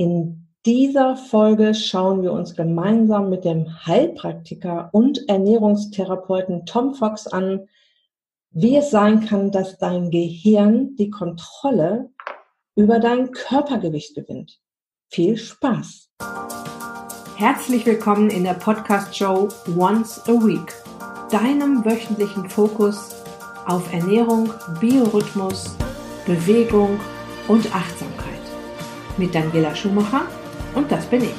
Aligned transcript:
In 0.00 0.48
dieser 0.64 1.14
Folge 1.14 1.74
schauen 1.74 2.22
wir 2.22 2.32
uns 2.32 2.54
gemeinsam 2.54 3.28
mit 3.28 3.44
dem 3.44 3.84
Heilpraktiker 3.84 4.88
und 4.92 5.28
Ernährungstherapeuten 5.28 6.64
Tom 6.64 6.94
Fox 6.94 7.26
an, 7.26 7.68
wie 8.50 8.76
es 8.76 8.90
sein 8.90 9.26
kann, 9.26 9.50
dass 9.50 9.76
dein 9.76 10.10
Gehirn 10.10 10.96
die 10.96 11.10
Kontrolle 11.10 12.08
über 12.76 12.98
dein 12.98 13.30
Körpergewicht 13.32 14.14
gewinnt. 14.14 14.58
Viel 15.10 15.36
Spaß! 15.36 16.08
Herzlich 17.36 17.84
willkommen 17.84 18.30
in 18.30 18.44
der 18.44 18.54
Podcast-Show 18.54 19.48
Once 19.78 20.26
a 20.26 20.32
Week, 20.32 20.72
deinem 21.30 21.84
wöchentlichen 21.84 22.48
Fokus 22.48 23.16
auf 23.66 23.92
Ernährung, 23.92 24.48
Biorhythmus, 24.80 25.76
Bewegung 26.24 26.98
und 27.48 27.66
Achtsamkeit. 27.74 28.09
Mit 29.20 29.34
Daniela 29.34 29.74
Schumacher 29.74 30.22
und 30.74 30.90
das 30.90 31.04
bin 31.04 31.24
ich. 31.24 31.34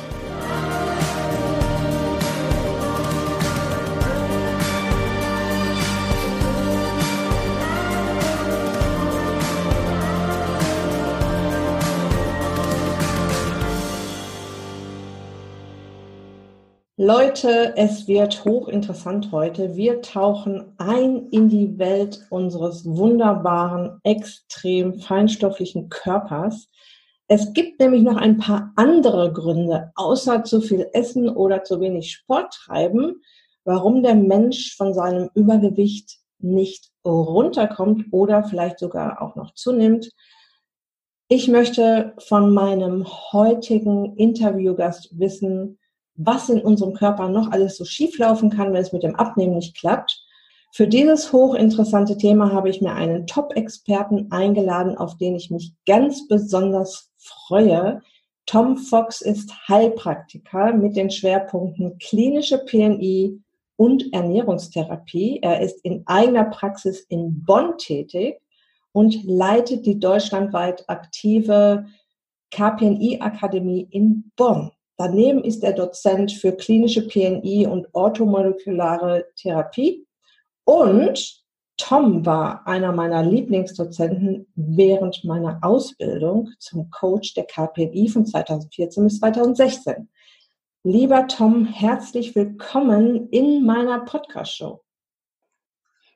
Leute, 16.98 17.74
es 17.78 18.08
wird 18.08 18.46
hochinteressant 18.46 19.32
heute. 19.32 19.76
Wir 19.76 20.04
tauchen 20.04 20.76
ein 20.78 21.30
in 21.32 21.50
die 21.50 21.80
Welt 21.80 22.28
unseres 22.30 22.86
wunderbaren, 22.86 24.00
extrem 24.04 25.00
feinstofflichen 25.00 25.90
Körpers. 25.90 26.70
Es 27.34 27.54
gibt 27.54 27.80
nämlich 27.80 28.02
noch 28.02 28.18
ein 28.18 28.40
paar 28.40 28.74
andere 28.76 29.32
Gründe, 29.32 29.94
außer 29.96 30.44
zu 30.44 30.60
viel 30.60 30.90
Essen 30.92 31.30
oder 31.30 31.64
zu 31.64 31.80
wenig 31.80 32.12
Sport 32.12 32.54
treiben, 32.54 33.22
warum 33.64 34.04
der 34.04 34.16
Mensch 34.16 34.76
von 34.76 34.94
seinem 34.94 35.30
Übergewicht 35.34 36.18
nicht 36.40 36.92
runterkommt 37.06 38.08
oder 38.12 38.44
vielleicht 38.44 38.80
sogar 38.80 39.22
auch 39.22 39.38
noch 39.38 39.54
zunimmt. 39.54 40.12
Ich 41.30 41.48
möchte 41.48 42.16
von 42.18 42.54
meinem 42.54 43.08
heutigen 43.32 44.18
Interviewgast 44.18 45.18
wissen, 45.18 45.80
was 46.16 46.50
in 46.50 46.60
unserem 46.60 46.94
Körper 46.96 47.30
noch 47.30 47.50
alles 47.50 47.78
so 47.78 47.86
schieflaufen 47.86 48.50
kann, 48.50 48.74
wenn 48.74 48.82
es 48.82 48.92
mit 48.92 49.04
dem 49.04 49.16
Abnehmen 49.16 49.56
nicht 49.56 49.78
klappt 49.80 50.22
für 50.74 50.88
dieses 50.88 51.34
hochinteressante 51.34 52.18
Thema 52.18 52.54
habe 52.54 52.70
ich 52.70 52.82
mir 52.82 52.94
einen 52.94 53.28
Top-Experten 53.28 54.32
eingeladen, 54.32 54.98
auf 54.98 55.18
den 55.18 55.36
ich 55.36 55.52
mich 55.52 55.74
ganz 55.86 56.30
besonders 56.30 57.11
freue. 57.22 58.02
Tom 58.46 58.78
Fox 58.78 59.22
ist 59.22 59.54
Heilpraktiker 59.68 60.74
mit 60.74 60.96
den 60.96 61.10
Schwerpunkten 61.10 61.98
klinische 62.00 62.58
PNI 62.60 63.40
und 63.78 64.14
Ernährungstherapie. 64.14 65.40
Er 65.42 65.62
ist 65.62 65.84
in 65.86 66.04
eigener 66.06 66.46
Praxis 66.46 67.02
in 67.02 67.44
Bonn 67.46 67.78
tätig 67.78 68.40
und 68.92 69.24
leitet 69.24 69.86
die 69.86 70.00
deutschlandweit 70.00 70.84
aktive 70.90 71.86
KPNI-Akademie 72.52 73.88
in 73.90 74.32
Bonn. 74.36 74.72
Daneben 74.98 75.44
ist 75.44 75.64
er 75.64 75.74
Dozent 75.74 76.32
für 76.32 76.52
klinische 76.52 77.08
PNI 77.08 77.66
und 77.66 77.88
orthomolekulare 77.94 79.26
Therapie 79.36 80.06
und 80.64 81.41
Tom 81.82 82.28
war 82.28 82.68
einer 82.68 82.92
meiner 82.92 83.24
Lieblingsdozenten 83.24 84.46
während 84.56 85.24
meiner 85.24 85.58
Ausbildung 85.64 86.50
zum 86.60 86.92
Coach 86.92 87.34
der 87.34 87.46
KPI 87.46 88.08
von 88.08 88.24
2014 88.24 89.04
bis 89.04 89.20
2016. 89.20 90.08
Lieber 90.84 91.28
Tom, 91.28 91.66
herzlich 91.66 92.36
willkommen 92.36 93.30
in 93.30 93.66
meiner 93.66 94.00
Podcast-Show. 94.06 94.80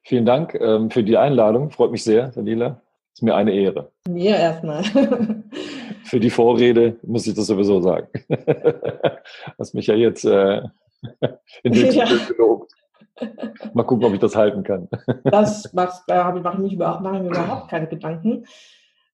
Vielen 0.03 0.25
Dank 0.25 0.53
ähm, 0.53 0.91
für 0.91 1.03
die 1.03 1.17
Einladung. 1.17 1.71
Freut 1.71 1.91
mich 1.91 2.03
sehr, 2.03 2.27
Daniela. 2.27 2.79
Ist 3.15 3.23
mir 3.23 3.33
eine 3.33 3.51
Ehre. 3.51 3.91
Mir 4.07 4.35
erstmal. 4.35 4.83
für 6.03 6.19
die 6.19 6.29
Vorrede 6.29 6.99
muss 7.01 7.25
ich 7.25 7.33
das 7.33 7.47
sowieso 7.47 7.81
sagen. 7.81 8.07
Hast 9.57 9.73
mich 9.73 9.87
ja 9.87 9.95
jetzt 9.95 10.25
äh, 10.25 10.61
in 11.63 11.73
den 11.73 11.91
ja. 11.91 12.05
gelobt. 12.27 12.71
Mal 13.73 13.83
gucken, 13.83 14.05
ob 14.05 14.13
ich 14.13 14.19
das 14.19 14.35
halten 14.35 14.63
kann. 14.63 14.87
Das 15.23 15.73
macht, 15.73 16.03
da 16.07 16.31
mache 16.31 16.63
ich, 16.65 16.73
überhaupt, 16.73 17.01
mache 17.01 17.17
ich 17.17 17.21
mir 17.23 17.29
überhaupt 17.29 17.69
keine 17.69 17.87
Gedanken. 17.87 18.45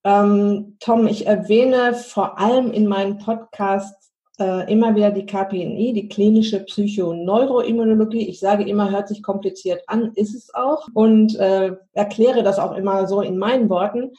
Ähm, 0.03 0.78
Tom, 0.79 1.07
ich 1.07 1.28
erwähne 1.28 1.94
vor 1.94 2.40
allem 2.40 2.72
in 2.72 2.88
meinen 2.88 3.19
Podcasts 3.19 4.11
äh, 4.40 4.72
immer 4.72 4.95
wieder 4.95 5.11
die 5.11 5.25
KPNI, 5.25 5.94
die 5.94 6.09
klinische 6.09 6.61
Psychoneuroimmunologie. 6.61 8.28
Ich 8.28 8.40
sage 8.40 8.67
immer, 8.67 8.90
hört 8.90 9.07
sich 9.07 9.22
kompliziert 9.22 9.84
an, 9.88 10.11
ist 10.16 10.34
es 10.34 10.53
auch. 10.53 10.88
Und 10.94 11.35
äh, 11.38 11.75
erkläre 11.94 12.44
das 12.44 12.57
auch 12.57 12.75
immer 12.75 13.07
so 13.07 13.22
in 13.22 13.38
meinen 13.38 13.69
Worten. 13.69 14.11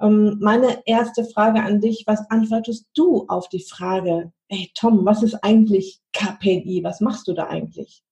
Ähm, 0.00 0.38
meine 0.40 0.78
erste 0.86 1.24
Frage 1.24 1.62
an 1.62 1.80
dich, 1.80 2.04
was 2.06 2.30
antwortest 2.30 2.86
du 2.94 3.26
auf 3.28 3.48
die 3.48 3.64
Frage, 3.64 4.32
hey 4.48 4.70
Tom, 4.74 5.04
was 5.04 5.22
ist 5.22 5.34
eigentlich 5.42 6.00
KPNI? 6.12 6.80
Was 6.84 7.00
machst 7.00 7.28
du 7.28 7.34
da 7.34 7.48
eigentlich? 7.48 8.02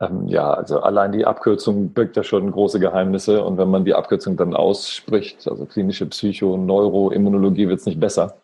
Ähm, 0.00 0.26
ja, 0.28 0.52
also 0.52 0.80
allein 0.80 1.12
die 1.12 1.24
Abkürzung 1.24 1.92
birgt 1.92 2.16
ja 2.16 2.22
schon 2.22 2.50
große 2.50 2.78
Geheimnisse 2.80 3.42
und 3.42 3.56
wenn 3.56 3.70
man 3.70 3.84
die 3.84 3.94
Abkürzung 3.94 4.36
dann 4.36 4.54
ausspricht, 4.54 5.48
also 5.48 5.64
klinische 5.64 6.06
Psycho, 6.06 6.56
Neuro, 6.56 7.10
Immunologie, 7.10 7.68
wird 7.68 7.80
es 7.80 7.86
nicht 7.86 8.00
besser. 8.00 8.40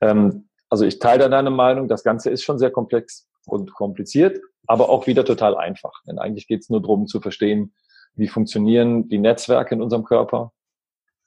Ähm, 0.00 0.48
also 0.70 0.84
ich 0.84 0.98
teile 0.98 1.28
deine 1.30 1.50
Meinung, 1.50 1.88
das 1.88 2.04
Ganze 2.04 2.30
ist 2.30 2.44
schon 2.44 2.58
sehr 2.58 2.70
komplex 2.70 3.28
und 3.46 3.72
kompliziert, 3.74 4.38
aber 4.66 4.88
auch 4.90 5.06
wieder 5.06 5.24
total 5.24 5.56
einfach. 5.56 6.02
Denn 6.06 6.18
eigentlich 6.18 6.46
geht 6.46 6.60
es 6.60 6.70
nur 6.70 6.80
darum 6.80 7.06
zu 7.06 7.20
verstehen, 7.20 7.72
wie 8.14 8.28
funktionieren 8.28 9.08
die 9.08 9.18
Netzwerke 9.18 9.74
in 9.74 9.82
unserem 9.82 10.04
Körper, 10.04 10.52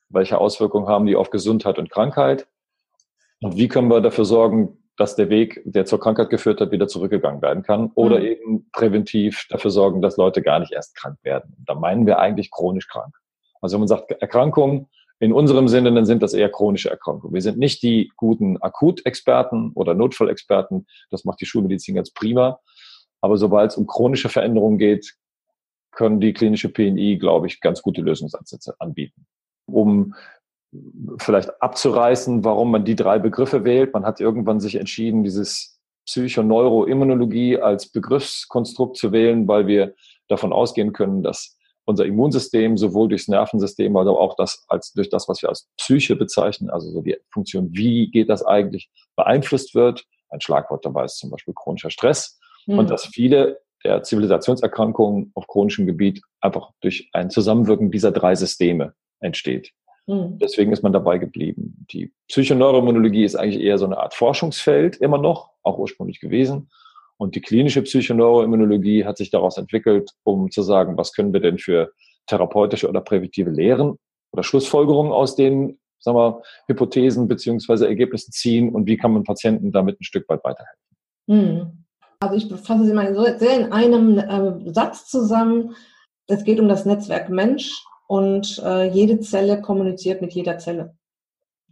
welche 0.09 0.38
Auswirkungen 0.38 0.88
haben 0.88 1.06
die 1.06 1.16
auf 1.16 1.29
Gesundheit 1.29 1.78
und 1.78 1.89
Krankheit 1.89 2.47
und 3.41 3.57
wie 3.57 3.68
können 3.68 3.89
wir 3.89 4.01
dafür 4.01 4.25
sorgen, 4.25 4.78
dass 4.97 5.16
der 5.16 5.29
Weg, 5.29 5.62
der 5.66 5.85
zur 5.85 6.00
Krankheit 6.00 6.29
geführt 6.29 6.62
hat, 6.62 6.72
wieder 6.72 6.88
zurückgegangen 6.88 7.41
werden 7.41 7.63
kann. 7.63 7.91
Oder 7.96 8.19
mhm. 8.19 8.25
eben 8.25 8.69
präventiv 8.72 9.47
dafür 9.50 9.72
sorgen, 9.72 10.02
dass 10.02 10.18
Leute 10.18 10.41
gar 10.41 10.59
nicht 10.59 10.74
erst 10.74 10.96
krank 10.96 11.18
werden. 11.24 11.56
Da 11.66 11.75
meinen 11.75 12.06
wir 12.06 12.19
eigentlich 12.19 12.52
chronisch 12.52 12.88
krank. 12.88 13.16
Also 13.62 13.75
wenn 13.75 13.81
man 13.81 13.88
sagt 13.88 14.12
Erkrankungen, 14.12 14.88
in 15.19 15.34
unserem 15.34 15.68
Sinne, 15.68 15.94
dann 15.94 16.06
sind 16.06 16.24
das 16.24 16.34
eher 16.34 16.50
chronische 16.50 16.90
Erkrankungen. 16.90 17.34
Wir 17.34 17.44
sind 17.44 17.59
nicht 17.59 17.84
die 17.84 18.12
guten 18.16 18.57
Akutexperten 18.57 19.72
oder 19.75 19.94
Notfallexperten. 19.94 20.88
Das 21.12 21.25
macht 21.25 21.40
die 21.41 21.46
Schulmedizin 21.46 21.94
ganz 21.94 22.12
prima. 22.12 22.59
Aber 23.22 23.38
sobald 23.38 23.69
es 23.69 23.78
um 23.78 23.85
chronische 23.85 24.30
Veränderungen 24.30 24.80
geht, 24.80 25.13
können 25.91 26.19
die 26.19 26.34
klinische 26.34 26.69
PNI, 26.69 27.18
glaube 27.18 27.46
ich, 27.46 27.62
ganz 27.62 27.84
gute 27.84 28.01
Lösungsansätze 28.01 28.74
anbieten. 28.80 29.28
Um 29.68 30.16
vielleicht 31.17 31.61
abzureißen, 31.61 32.43
warum 32.43 32.71
man 32.71 32.85
die 32.85 32.95
drei 32.95 33.19
Begriffe 33.19 33.63
wählt. 33.63 33.93
Man 33.93 34.05
hat 34.05 34.19
irgendwann 34.19 34.59
sich 34.59 34.75
entschieden, 34.75 35.23
dieses 35.23 35.79
Psychoneuroimmunologie 36.05 37.59
als 37.59 37.91
Begriffskonstrukt 37.91 38.97
zu 38.97 39.11
wählen, 39.11 39.47
weil 39.47 39.67
wir 39.67 39.93
davon 40.27 40.53
ausgehen 40.53 40.93
können, 40.93 41.23
dass 41.23 41.57
unser 41.85 42.05
Immunsystem 42.05 42.77
sowohl 42.77 43.09
durchs 43.09 43.27
Nervensystem, 43.27 43.95
aber 43.97 44.17
auch 44.19 44.35
das 44.35 44.63
als 44.67 44.93
durch 44.93 45.09
das, 45.09 45.27
was 45.27 45.41
wir 45.41 45.49
als 45.49 45.67
Psyche 45.77 46.15
bezeichnen, 46.15 46.69
also 46.69 46.89
so 46.89 47.01
die 47.01 47.17
Funktion, 47.31 47.69
wie 47.71 48.09
geht 48.09 48.29
das 48.29 48.45
eigentlich, 48.45 48.89
beeinflusst 49.15 49.75
wird. 49.75 50.05
Ein 50.29 50.41
Schlagwort 50.41 50.85
dabei 50.85 51.05
ist 51.05 51.17
zum 51.17 51.31
Beispiel 51.31 51.53
chronischer 51.53 51.89
Stress 51.89 52.39
mhm. 52.65 52.79
und 52.79 52.89
dass 52.89 53.05
viele 53.05 53.59
der 53.83 54.03
Zivilisationserkrankungen 54.03 55.31
auf 55.33 55.47
chronischem 55.47 55.88
Gebiet 55.88 56.21
einfach 56.39 56.71
durch 56.81 57.09
ein 57.13 57.29
Zusammenwirken 57.29 57.91
dieser 57.91 58.11
drei 58.11 58.35
Systeme 58.35 58.93
entsteht. 59.19 59.73
Mhm. 60.11 60.38
Deswegen 60.39 60.73
ist 60.73 60.83
man 60.83 60.91
dabei 60.91 61.17
geblieben. 61.17 61.85
Die 61.91 62.11
Psychoneuroimmunologie 62.27 63.23
ist 63.23 63.35
eigentlich 63.35 63.63
eher 63.63 63.77
so 63.77 63.85
eine 63.85 63.97
Art 63.97 64.13
Forschungsfeld 64.13 64.97
immer 64.97 65.18
noch, 65.18 65.51
auch 65.63 65.77
ursprünglich 65.77 66.19
gewesen. 66.19 66.69
Und 67.18 67.36
die 67.36 67.41
klinische 67.41 67.81
Psychoneuroimmunologie 67.81 69.06
hat 69.06 69.18
sich 69.18 69.30
daraus 69.30 69.57
entwickelt, 69.57 70.12
um 70.24 70.51
zu 70.51 70.63
sagen, 70.63 70.97
was 70.97 71.13
können 71.13 71.31
wir 71.31 71.39
denn 71.39 71.59
für 71.59 71.91
therapeutische 72.27 72.89
oder 72.89 73.00
präventive 73.00 73.51
Lehren 73.51 73.97
oder 74.33 74.44
Schlussfolgerungen 74.44 75.13
aus 75.13 75.36
den 75.36 75.80
sagen 76.01 76.18
wir, 76.18 76.41
Hypothesen 76.68 77.27
beziehungsweise 77.27 77.88
Ergebnissen 77.88 78.31
ziehen 78.31 78.74
und 78.74 78.88
wie 78.88 78.97
kann 78.97 79.13
man 79.13 79.24
Patienten 79.24 79.71
damit 79.71 80.01
ein 80.01 80.03
Stück 80.03 80.27
weit 80.30 80.44
weiterhelfen. 80.44 80.97
Mhm. 81.27 81.86
Also 82.19 82.36
ich 82.36 82.62
fasse 82.62 82.86
sie 82.86 82.94
mal 82.94 83.15
sehr 83.39 83.59
in 83.59 83.71
einem 83.71 84.18
äh, 84.18 84.74
Satz 84.74 85.07
zusammen. 85.09 85.75
Es 86.27 86.44
geht 86.44 86.59
um 86.59 86.68
das 86.68 86.86
Netzwerk 86.86 87.30
Mensch, 87.30 87.83
und 88.12 88.62
äh, 88.66 88.90
jede 88.90 89.22
Zelle 89.22 89.62
kommuniziert 89.62 90.22
mit 90.22 90.34
jeder 90.34 90.58
Zelle. 90.58 90.98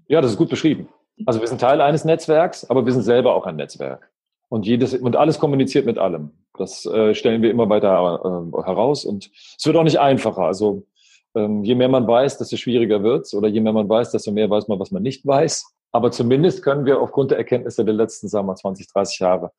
Ja, 0.08 0.22
das 0.22 0.32
ist 0.32 0.38
gut 0.38 0.48
beschrieben. 0.48 0.88
Also 1.26 1.42
wir 1.42 1.48
sind 1.50 1.60
Teil 1.60 1.82
eines 1.82 2.06
Netzwerks, 2.06 2.70
aber 2.70 2.86
wir 2.86 2.94
sind 2.94 3.02
selber 3.02 3.36
auch 3.36 3.46
ein 3.46 3.58
Netzwerk. 3.58 4.10
Und 4.48 4.66
jedes 4.66 4.94
und 4.94 5.18
alles 5.18 5.38
kommuniziert 5.38 5.86
mit 5.86 5.98
allem. 5.98 6.32
Das 6.58 6.86
äh, 6.86 7.14
stellen 7.14 7.42
wir 7.42 7.52
immer 7.52 7.68
weiter 7.68 7.90
äh, 8.24 8.64
heraus 8.64 9.04
und 9.04 9.30
es 9.58 9.66
wird 9.66 9.76
auch 9.76 9.84
nicht 9.84 10.00
einfacher. 10.00 10.44
Also 10.44 10.88
ähm, 11.36 11.66
je 11.66 11.76
mehr 11.76 11.90
man 11.90 12.08
weiß, 12.08 12.38
desto 12.38 12.56
schwieriger 12.56 13.04
wird's. 13.04 13.34
Oder 13.34 13.50
je 13.50 13.60
mehr 13.60 13.74
man 13.74 13.90
weiß, 13.90 14.12
desto 14.12 14.32
mehr 14.32 14.50
weiß 14.50 14.70
man, 14.70 14.80
was 14.80 14.92
man 14.92 15.04
nicht 15.04 15.28
weiß. 15.28 15.66
Aber 15.92 16.10
zumindest 16.10 16.64
können 16.64 16.86
wir 16.86 17.02
aufgrund 17.02 17.32
der 17.32 17.38
Erkenntnisse 17.38 17.84
der 17.84 17.96
letzten, 17.96 18.30
sagen 18.30 18.48
wir, 18.48 18.56
20, 18.56 18.88
30 18.88 19.20
Jahre 19.20 19.52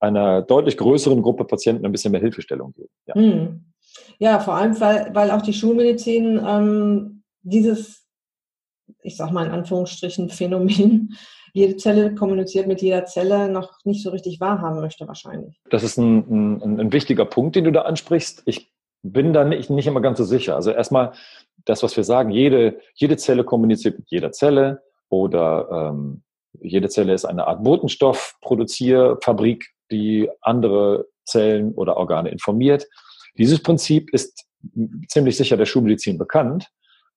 einer 0.00 0.40
deutlich 0.40 0.78
größeren 0.78 1.20
Gruppe 1.20 1.44
Patienten 1.44 1.84
ein 1.84 1.92
bisschen 1.92 2.12
mehr 2.12 2.22
Hilfestellung 2.22 2.72
geben. 2.72 2.88
Ja, 3.06 3.14
hm. 3.16 3.71
Ja 4.18 4.40
vor 4.40 4.54
allem, 4.54 4.78
weil, 4.80 5.14
weil 5.14 5.30
auch 5.30 5.42
die 5.42 5.52
Schulmedizin 5.52 6.40
ähm, 6.46 7.22
dieses, 7.42 8.06
ich 9.02 9.16
sag 9.16 9.32
mal 9.32 9.46
in 9.46 9.52
Anführungsstrichen, 9.52 10.30
Phänomen, 10.30 11.16
jede 11.54 11.76
Zelle 11.76 12.14
kommuniziert 12.14 12.66
mit 12.66 12.80
jeder 12.80 13.04
Zelle, 13.04 13.48
noch 13.48 13.84
nicht 13.84 14.02
so 14.02 14.10
richtig 14.10 14.40
wahrhaben 14.40 14.80
möchte 14.80 15.06
wahrscheinlich. 15.06 15.60
Das 15.70 15.82
ist 15.82 15.98
ein, 15.98 16.60
ein, 16.62 16.80
ein 16.80 16.92
wichtiger 16.92 17.26
Punkt, 17.26 17.56
den 17.56 17.64
du 17.64 17.72
da 17.72 17.82
ansprichst. 17.82 18.42
Ich 18.46 18.72
bin 19.02 19.34
da 19.34 19.44
nicht, 19.44 19.68
nicht 19.68 19.86
immer 19.86 20.00
ganz 20.00 20.18
so 20.18 20.24
sicher. 20.24 20.56
Also 20.56 20.70
erstmal 20.70 21.12
das, 21.64 21.82
was 21.82 21.96
wir 21.96 22.04
sagen, 22.04 22.30
jede, 22.30 22.78
jede 22.94 23.16
Zelle 23.16 23.44
kommuniziert 23.44 23.98
mit 23.98 24.10
jeder 24.10 24.32
Zelle 24.32 24.82
oder 25.08 25.92
ähm, 25.92 26.22
jede 26.60 26.88
Zelle 26.88 27.12
ist 27.12 27.24
eine 27.24 27.46
Art 27.46 27.62
Botenstoffproduzierfabrik, 27.62 29.66
die 29.90 30.28
andere 30.40 31.06
Zellen 31.24 31.72
oder 31.74 31.96
Organe 31.96 32.30
informiert. 32.30 32.86
Dieses 33.38 33.62
Prinzip 33.62 34.12
ist 34.12 34.44
ziemlich 35.08 35.36
sicher 35.36 35.56
der 35.56 35.66
Schulmedizin 35.66 36.18
bekannt. 36.18 36.68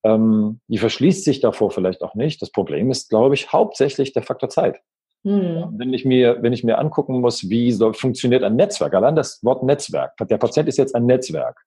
Ähm, 0.02 0.60
die 0.68 0.78
verschließt 0.78 1.24
sich 1.24 1.40
davor 1.40 1.70
vielleicht 1.70 2.02
auch 2.02 2.14
nicht. 2.14 2.40
Das 2.42 2.50
Problem 2.50 2.90
ist, 2.90 3.08
glaube 3.08 3.34
ich, 3.34 3.52
hauptsächlich 3.52 4.12
der 4.12 4.22
Faktor 4.22 4.48
Zeit. 4.48 4.80
Hm. 5.24 5.74
Wenn 5.76 5.92
ich 5.92 6.04
mir, 6.04 6.42
wenn 6.42 6.52
ich 6.52 6.62
mir 6.62 6.78
angucken 6.78 7.20
muss, 7.20 7.48
wie 7.50 7.72
so 7.72 7.92
funktioniert 7.92 8.44
ein 8.44 8.56
Netzwerk, 8.56 8.94
allein 8.94 9.16
das 9.16 9.42
Wort 9.42 9.62
Netzwerk, 9.62 10.16
der 10.18 10.38
Patient 10.38 10.68
ist 10.68 10.78
jetzt 10.78 10.94
ein 10.94 11.06
Netzwerk, 11.06 11.60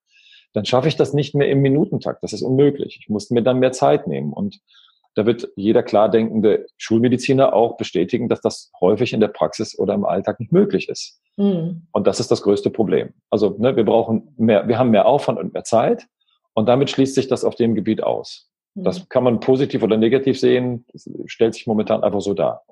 dann 0.52 0.64
schaffe 0.64 0.88
ich 0.88 0.96
das 0.96 1.12
nicht 1.12 1.34
mehr 1.34 1.48
im 1.48 1.60
Minutentakt. 1.60 2.22
Das 2.22 2.32
ist 2.32 2.42
unmöglich. 2.42 2.98
Ich 3.00 3.08
muss 3.08 3.30
mir 3.30 3.42
dann 3.42 3.58
mehr 3.58 3.72
Zeit 3.72 4.06
nehmen. 4.06 4.32
Und 4.32 4.60
da 5.14 5.26
wird 5.26 5.48
jeder 5.56 5.82
klar 5.82 6.08
denkende 6.08 6.66
Schulmediziner 6.78 7.52
auch 7.52 7.76
bestätigen, 7.76 8.28
dass 8.28 8.40
das 8.40 8.70
häufig 8.80 9.12
in 9.12 9.20
der 9.20 9.28
Praxis 9.28 9.78
oder 9.78 9.94
im 9.94 10.04
Alltag 10.04 10.38
nicht 10.38 10.52
möglich 10.52 10.88
ist. 10.88 11.20
Mhm. 11.36 11.86
Und 11.92 12.06
das 12.06 12.20
ist 12.20 12.30
das 12.30 12.42
größte 12.42 12.70
Problem. 12.70 13.12
Also 13.28 13.56
ne, 13.58 13.76
wir 13.76 13.84
brauchen 13.84 14.34
mehr, 14.36 14.68
wir 14.68 14.78
haben 14.78 14.90
mehr 14.90 15.06
Aufwand 15.06 15.38
und 15.38 15.52
mehr 15.52 15.64
Zeit 15.64 16.06
und 16.54 16.68
damit 16.68 16.90
schließt 16.90 17.14
sich 17.14 17.28
das 17.28 17.44
auf 17.44 17.56
dem 17.56 17.74
Gebiet 17.74 18.02
aus. 18.02 18.48
Mhm. 18.74 18.84
Das 18.84 19.08
kann 19.08 19.24
man 19.24 19.40
positiv 19.40 19.82
oder 19.82 19.96
negativ 19.96 20.38
sehen, 20.38 20.84
das 20.92 21.10
stellt 21.26 21.54
sich 21.54 21.66
momentan 21.66 22.04
einfach 22.04 22.20
so 22.20 22.34
dar. 22.34 22.62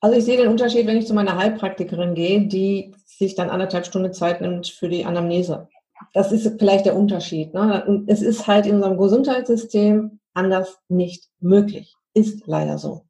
Also 0.00 0.18
ich 0.18 0.24
sehe 0.24 0.36
den 0.36 0.48
Unterschied, 0.48 0.86
wenn 0.86 0.98
ich 0.98 1.06
zu 1.06 1.14
meiner 1.14 1.36
Heilpraktikerin 1.36 2.14
gehe, 2.14 2.46
die 2.46 2.94
sich 3.04 3.34
dann 3.34 3.50
anderthalb 3.50 3.86
Stunden 3.86 4.12
Zeit 4.12 4.40
nimmt 4.40 4.68
für 4.68 4.88
die 4.88 5.04
Anamnese. 5.04 5.68
Das 6.12 6.32
ist 6.32 6.58
vielleicht 6.58 6.84
der 6.84 6.96
Unterschied. 6.96 7.54
Ne? 7.54 8.04
Es 8.06 8.20
ist 8.20 8.46
halt 8.46 8.66
in 8.66 8.76
unserem 8.76 8.98
Gesundheitssystem 8.98 10.20
anders 10.36 10.78
nicht 10.88 11.28
möglich. 11.40 11.94
Ist 12.14 12.46
leider 12.46 12.78
so. 12.78 13.02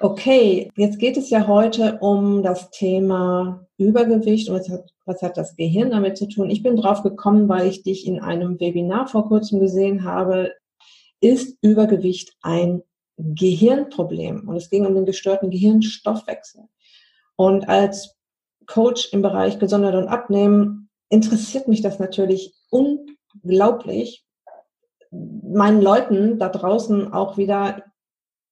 Okay, 0.00 0.70
jetzt 0.76 0.98
geht 0.98 1.16
es 1.16 1.30
ja 1.30 1.46
heute 1.46 1.98
um 2.00 2.42
das 2.42 2.70
Thema 2.70 3.66
Übergewicht 3.78 4.48
und 4.48 4.56
was 4.56 4.68
hat, 4.68 4.92
was 5.06 5.22
hat 5.22 5.36
das 5.36 5.56
Gehirn 5.56 5.90
damit 5.90 6.16
zu 6.18 6.26
tun? 6.28 6.50
Ich 6.50 6.62
bin 6.62 6.76
drauf 6.76 7.02
gekommen, 7.02 7.48
weil 7.48 7.68
ich 7.68 7.82
dich 7.82 8.06
in 8.06 8.20
einem 8.20 8.58
Webinar 8.60 9.06
vor 9.06 9.28
kurzem 9.28 9.60
gesehen 9.60 10.04
habe. 10.04 10.52
Ist 11.20 11.56
Übergewicht 11.62 12.36
ein 12.42 12.82
Gehirnproblem? 13.16 14.48
Und 14.48 14.56
es 14.56 14.68
ging 14.68 14.84
um 14.84 14.94
den 14.94 15.06
gestörten 15.06 15.50
Gehirnstoffwechsel. 15.50 16.64
Und 17.36 17.68
als 17.68 18.16
Coach 18.66 19.12
im 19.12 19.22
Bereich 19.22 19.58
Gesundheit 19.58 19.94
und 19.94 20.08
Abnehmen 20.08 20.90
interessiert 21.08 21.68
mich 21.68 21.82
das 21.82 21.98
natürlich 21.98 22.54
unglaublich, 22.70 24.24
meinen 25.42 25.80
Leuten 25.80 26.38
da 26.38 26.48
draußen 26.48 27.12
auch 27.12 27.36
wieder 27.36 27.82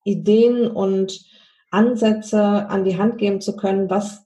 Ideen 0.05 0.71
und 0.71 1.25
Ansätze 1.71 2.43
an 2.69 2.85
die 2.85 2.99
Hand 2.99 3.19
geben 3.19 3.41
zu 3.41 3.57
können, 3.57 3.89
was 3.89 4.25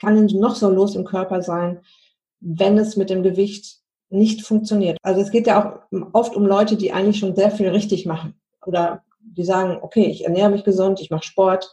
kann 0.00 0.16
denn 0.16 0.40
noch 0.40 0.56
so 0.56 0.68
los 0.68 0.96
im 0.96 1.04
Körper 1.04 1.42
sein, 1.42 1.80
wenn 2.40 2.78
es 2.78 2.96
mit 2.96 3.10
dem 3.10 3.22
Gewicht 3.22 3.80
nicht 4.08 4.42
funktioniert. 4.42 4.98
Also 5.02 5.20
es 5.20 5.30
geht 5.30 5.46
ja 5.46 5.62
auch 5.90 6.00
oft 6.12 6.34
um 6.34 6.46
Leute, 6.46 6.76
die 6.76 6.92
eigentlich 6.92 7.18
schon 7.18 7.36
sehr 7.36 7.50
viel 7.50 7.68
richtig 7.68 8.06
machen 8.06 8.34
oder 8.66 9.04
die 9.20 9.44
sagen, 9.44 9.78
okay, 9.82 10.06
ich 10.06 10.24
ernähre 10.24 10.50
mich 10.50 10.64
gesund, 10.64 11.00
ich 11.00 11.10
mache 11.10 11.24
Sport, 11.24 11.72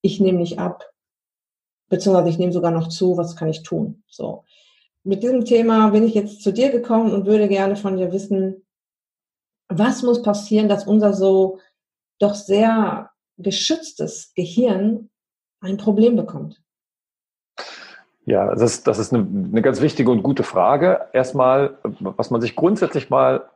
ich 0.00 0.20
nehme 0.20 0.38
nicht 0.38 0.58
ab, 0.58 0.84
beziehungsweise 1.88 2.30
ich 2.30 2.38
nehme 2.38 2.52
sogar 2.52 2.70
noch 2.70 2.88
zu, 2.88 3.16
was 3.16 3.36
kann 3.36 3.48
ich 3.48 3.62
tun? 3.62 4.02
So. 4.08 4.44
Mit 5.04 5.22
diesem 5.22 5.44
Thema 5.44 5.90
bin 5.90 6.04
ich 6.04 6.14
jetzt 6.14 6.42
zu 6.42 6.52
dir 6.52 6.70
gekommen 6.70 7.12
und 7.12 7.26
würde 7.26 7.48
gerne 7.48 7.76
von 7.76 7.96
dir 7.96 8.12
wissen, 8.12 8.65
was 9.68 10.02
muss 10.02 10.22
passieren, 10.22 10.68
dass 10.68 10.86
unser 10.86 11.12
so 11.12 11.60
doch 12.18 12.34
sehr 12.34 13.10
geschütztes 13.38 14.32
Gehirn 14.34 15.10
ein 15.60 15.76
Problem 15.76 16.16
bekommt? 16.16 16.62
Ja, 18.24 18.52
das 18.54 18.62
ist, 18.62 18.86
das 18.86 18.98
ist 18.98 19.12
eine, 19.12 19.24
eine 19.24 19.62
ganz 19.62 19.80
wichtige 19.80 20.10
und 20.10 20.22
gute 20.22 20.42
Frage. 20.42 21.08
Erstmal, 21.12 21.78
was 21.82 22.30
man 22.30 22.40
sich 22.40 22.56
grundsätzlich 22.56 23.08
mal 23.08 23.48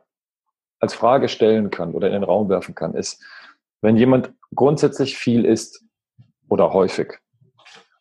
als 0.79 0.93
Frage 0.93 1.27
stellen 1.27 1.69
kann 1.69 1.93
oder 1.93 2.07
in 2.07 2.13
den 2.13 2.23
Raum 2.23 2.49
werfen 2.49 2.73
kann, 2.73 2.95
ist, 2.95 3.21
wenn 3.81 3.97
jemand 3.97 4.33
grundsätzlich 4.55 5.17
viel 5.17 5.45
isst 5.45 5.83
oder 6.49 6.73
häufig 6.73 7.19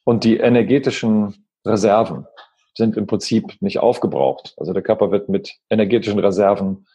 und 0.05 0.25
die 0.25 0.39
energetischen 0.39 1.47
Reserven 1.67 2.27
sind 2.75 2.97
im 2.97 3.07
Prinzip 3.07 3.61
nicht 3.61 3.81
aufgebraucht. 3.81 4.55
Also 4.57 4.73
der 4.73 4.83
Körper 4.83 5.11
wird 5.11 5.29
mit 5.29 5.57
energetischen 5.71 6.19
Reserven 6.19 6.87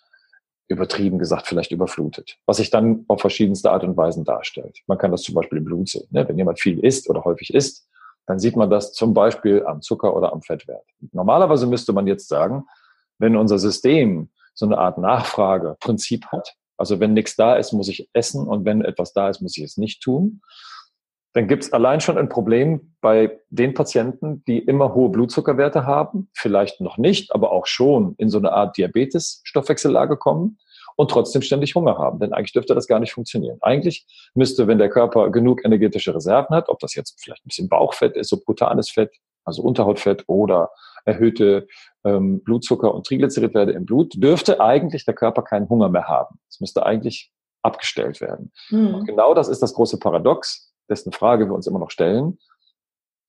übertrieben 0.68 1.20
gesagt, 1.20 1.48
vielleicht 1.48 1.72
überflutet, 1.72 2.38
was 2.46 2.58
sich 2.58 2.70
dann 2.70 3.06
auf 3.08 3.22
verschiedenste 3.22 3.72
Art 3.72 3.84
und 3.84 3.96
Weisen 3.98 4.24
darstellt. 4.24 4.80
Man 4.88 4.98
kann 4.98 5.12
das 5.12 5.22
zum 5.22 5.36
Beispiel 5.36 5.60
im 5.60 5.66
Blut 5.66 5.90
sehen. 5.90 6.08
Ne? 6.10 6.28
Wenn 6.28 6.38
jemand 6.38 6.60
viel 6.60 6.80
isst 6.80 7.10
oder 7.10 7.24
häufig 7.24 7.54
isst, 7.54 7.88
dann 8.26 8.40
sieht 8.40 8.56
man 8.56 8.70
das 8.70 8.94
zum 8.94 9.14
Beispiel 9.14 9.64
am 9.66 9.82
Zucker 9.82 10.16
oder 10.16 10.34
am 10.34 10.42
Fettwert. 10.42 10.86
Normalerweise 11.12 11.68
müsste 11.68 11.94
man 11.94 12.08
jetzt 12.08 12.28
sagen, 12.28 12.66
wenn 13.20 13.36
unser 13.36 13.60
System 13.60 14.30
so 14.56 14.66
eine 14.66 14.78
Art 14.78 14.98
Nachfrageprinzip 14.98 16.26
hat, 16.28 16.56
also 16.78 17.00
wenn 17.00 17.14
nichts 17.14 17.36
da 17.36 17.56
ist, 17.56 17.72
muss 17.72 17.88
ich 17.88 18.10
essen 18.14 18.48
und 18.48 18.66
wenn 18.66 18.82
etwas 18.82 19.14
da 19.14 19.30
ist, 19.30 19.42
muss 19.42 19.58
ich 19.58 19.64
es 19.64 19.78
nicht 19.78 20.02
tun, 20.02 20.42
dann 21.36 21.50
gibt 21.50 21.64
es 21.64 21.74
allein 21.74 22.00
schon 22.00 22.18
ein 22.18 22.30
Problem 22.30 22.96
bei 23.02 23.42
den 23.50 23.74
Patienten, 23.74 24.42
die 24.46 24.58
immer 24.60 24.94
hohe 24.94 25.10
Blutzuckerwerte 25.10 25.86
haben, 25.86 26.30
vielleicht 26.34 26.80
noch 26.80 26.98
nicht, 26.98 27.36
aber 27.36 27.52
auch 27.52 27.66
schon 27.66 28.16
in 28.18 28.30
so 28.30 28.38
eine 28.38 28.54
Art 28.54 28.78
Diabetes-Stoffwechsellage 28.78 30.16
kommen 30.16 30.60
und 30.96 31.12
trotzdem 31.12 31.42
ständig 31.42 31.76
Hunger 31.76 31.98
haben. 31.98 32.20
Denn 32.20 32.32
eigentlich 32.32 32.54
dürfte 32.54 32.74
das 32.74 32.88
gar 32.88 33.02
nicht 33.02 33.12
funktionieren. 33.12 33.58
Eigentlich 33.60 34.08
müsste, 34.34 34.68
wenn 34.68 34.78
der 34.78 34.88
Körper 34.88 35.30
genug 35.30 35.66
energetische 35.66 36.16
Reserven 36.16 36.56
hat, 36.56 36.70
ob 36.70 36.80
das 36.80 36.96
jetzt 36.96 37.22
vielleicht 37.22 37.46
ein 37.46 37.50
bisschen 37.50 37.68
Bauchfett 37.68 38.16
ist, 38.16 38.30
subkutanes 38.30 38.89
Fett, 38.89 39.12
also 39.44 39.62
Unterhautfett 39.62 40.24
oder 40.27 40.70
erhöhte 41.04 41.68
ähm, 42.06 42.44
Blutzucker- 42.46 42.96
und 42.96 43.06
Triglyceridwerte 43.06 43.74
im 43.74 43.86
Blut, 43.86 44.13
dürfte 44.15 44.62
eigentlich 44.62 45.04
der 45.04 45.13
Körper 45.13 45.42
keinen 45.42 45.68
Hunger 45.68 45.89
mehr 45.89 46.08
haben. 46.08 46.39
Es 46.50 46.62
müsste 46.62 46.86
eigentlich 46.86 47.30
abgestellt 47.62 48.22
werden. 48.22 48.54
Mhm. 48.70 48.96
Und 48.96 49.06
genau 49.06 49.34
das 49.34 49.50
ist 49.50 49.62
das 49.62 49.74
große 49.74 50.00
Paradox 50.00 50.72
dessen 50.89 51.12
Frage 51.12 51.48
wir 51.48 51.56
uns 51.56 51.68
immer 51.68 51.80
noch 51.80 51.92
stellen, 51.92 52.39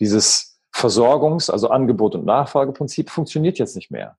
dieses 0.00 0.60
Versorgungs-, 0.72 1.50
also 1.50 1.68
Angebot- 1.70 2.14
und 2.14 2.25
Nachfrageprinzip 2.25 3.10
funktioniert 3.10 3.58
jetzt 3.58 3.76
nicht 3.76 3.90
mehr. 3.90 4.16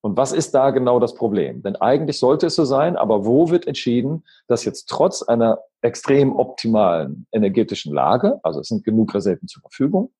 Und 0.00 0.16
was 0.16 0.32
ist 0.32 0.54
da 0.54 0.70
genau 0.70 1.00
das 1.00 1.14
Problem? 1.14 1.62
Denn 1.62 1.74
eigentlich 1.76 2.18
sollte 2.18 2.46
es 2.46 2.54
so 2.54 2.64
sein, 2.64 2.96
aber 2.96 3.26
wo 3.26 3.50
wird 3.50 3.66
entschieden, 3.66 4.24
dass 4.46 4.64
jetzt 4.64 4.88
trotz 4.88 5.22
einer 5.22 5.58
extrem 5.82 6.36
optimalen 6.36 7.26
energetischen 7.32 7.92
Lage, 7.92 8.38
also 8.44 8.60
es 8.60 8.68
sind 8.68 8.84
genug 8.84 9.12
Reserven 9.14 9.48
zur 9.48 9.62
Verfügung, 9.62 10.12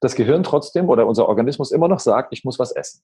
das 0.00 0.16
Gehirn 0.16 0.42
trotzdem 0.42 0.88
oder 0.88 1.06
unser 1.06 1.28
Organismus 1.28 1.70
immer 1.70 1.86
noch 1.86 2.00
sagt, 2.00 2.32
ich 2.32 2.42
muss 2.42 2.58
was 2.58 2.72
essen. 2.72 3.02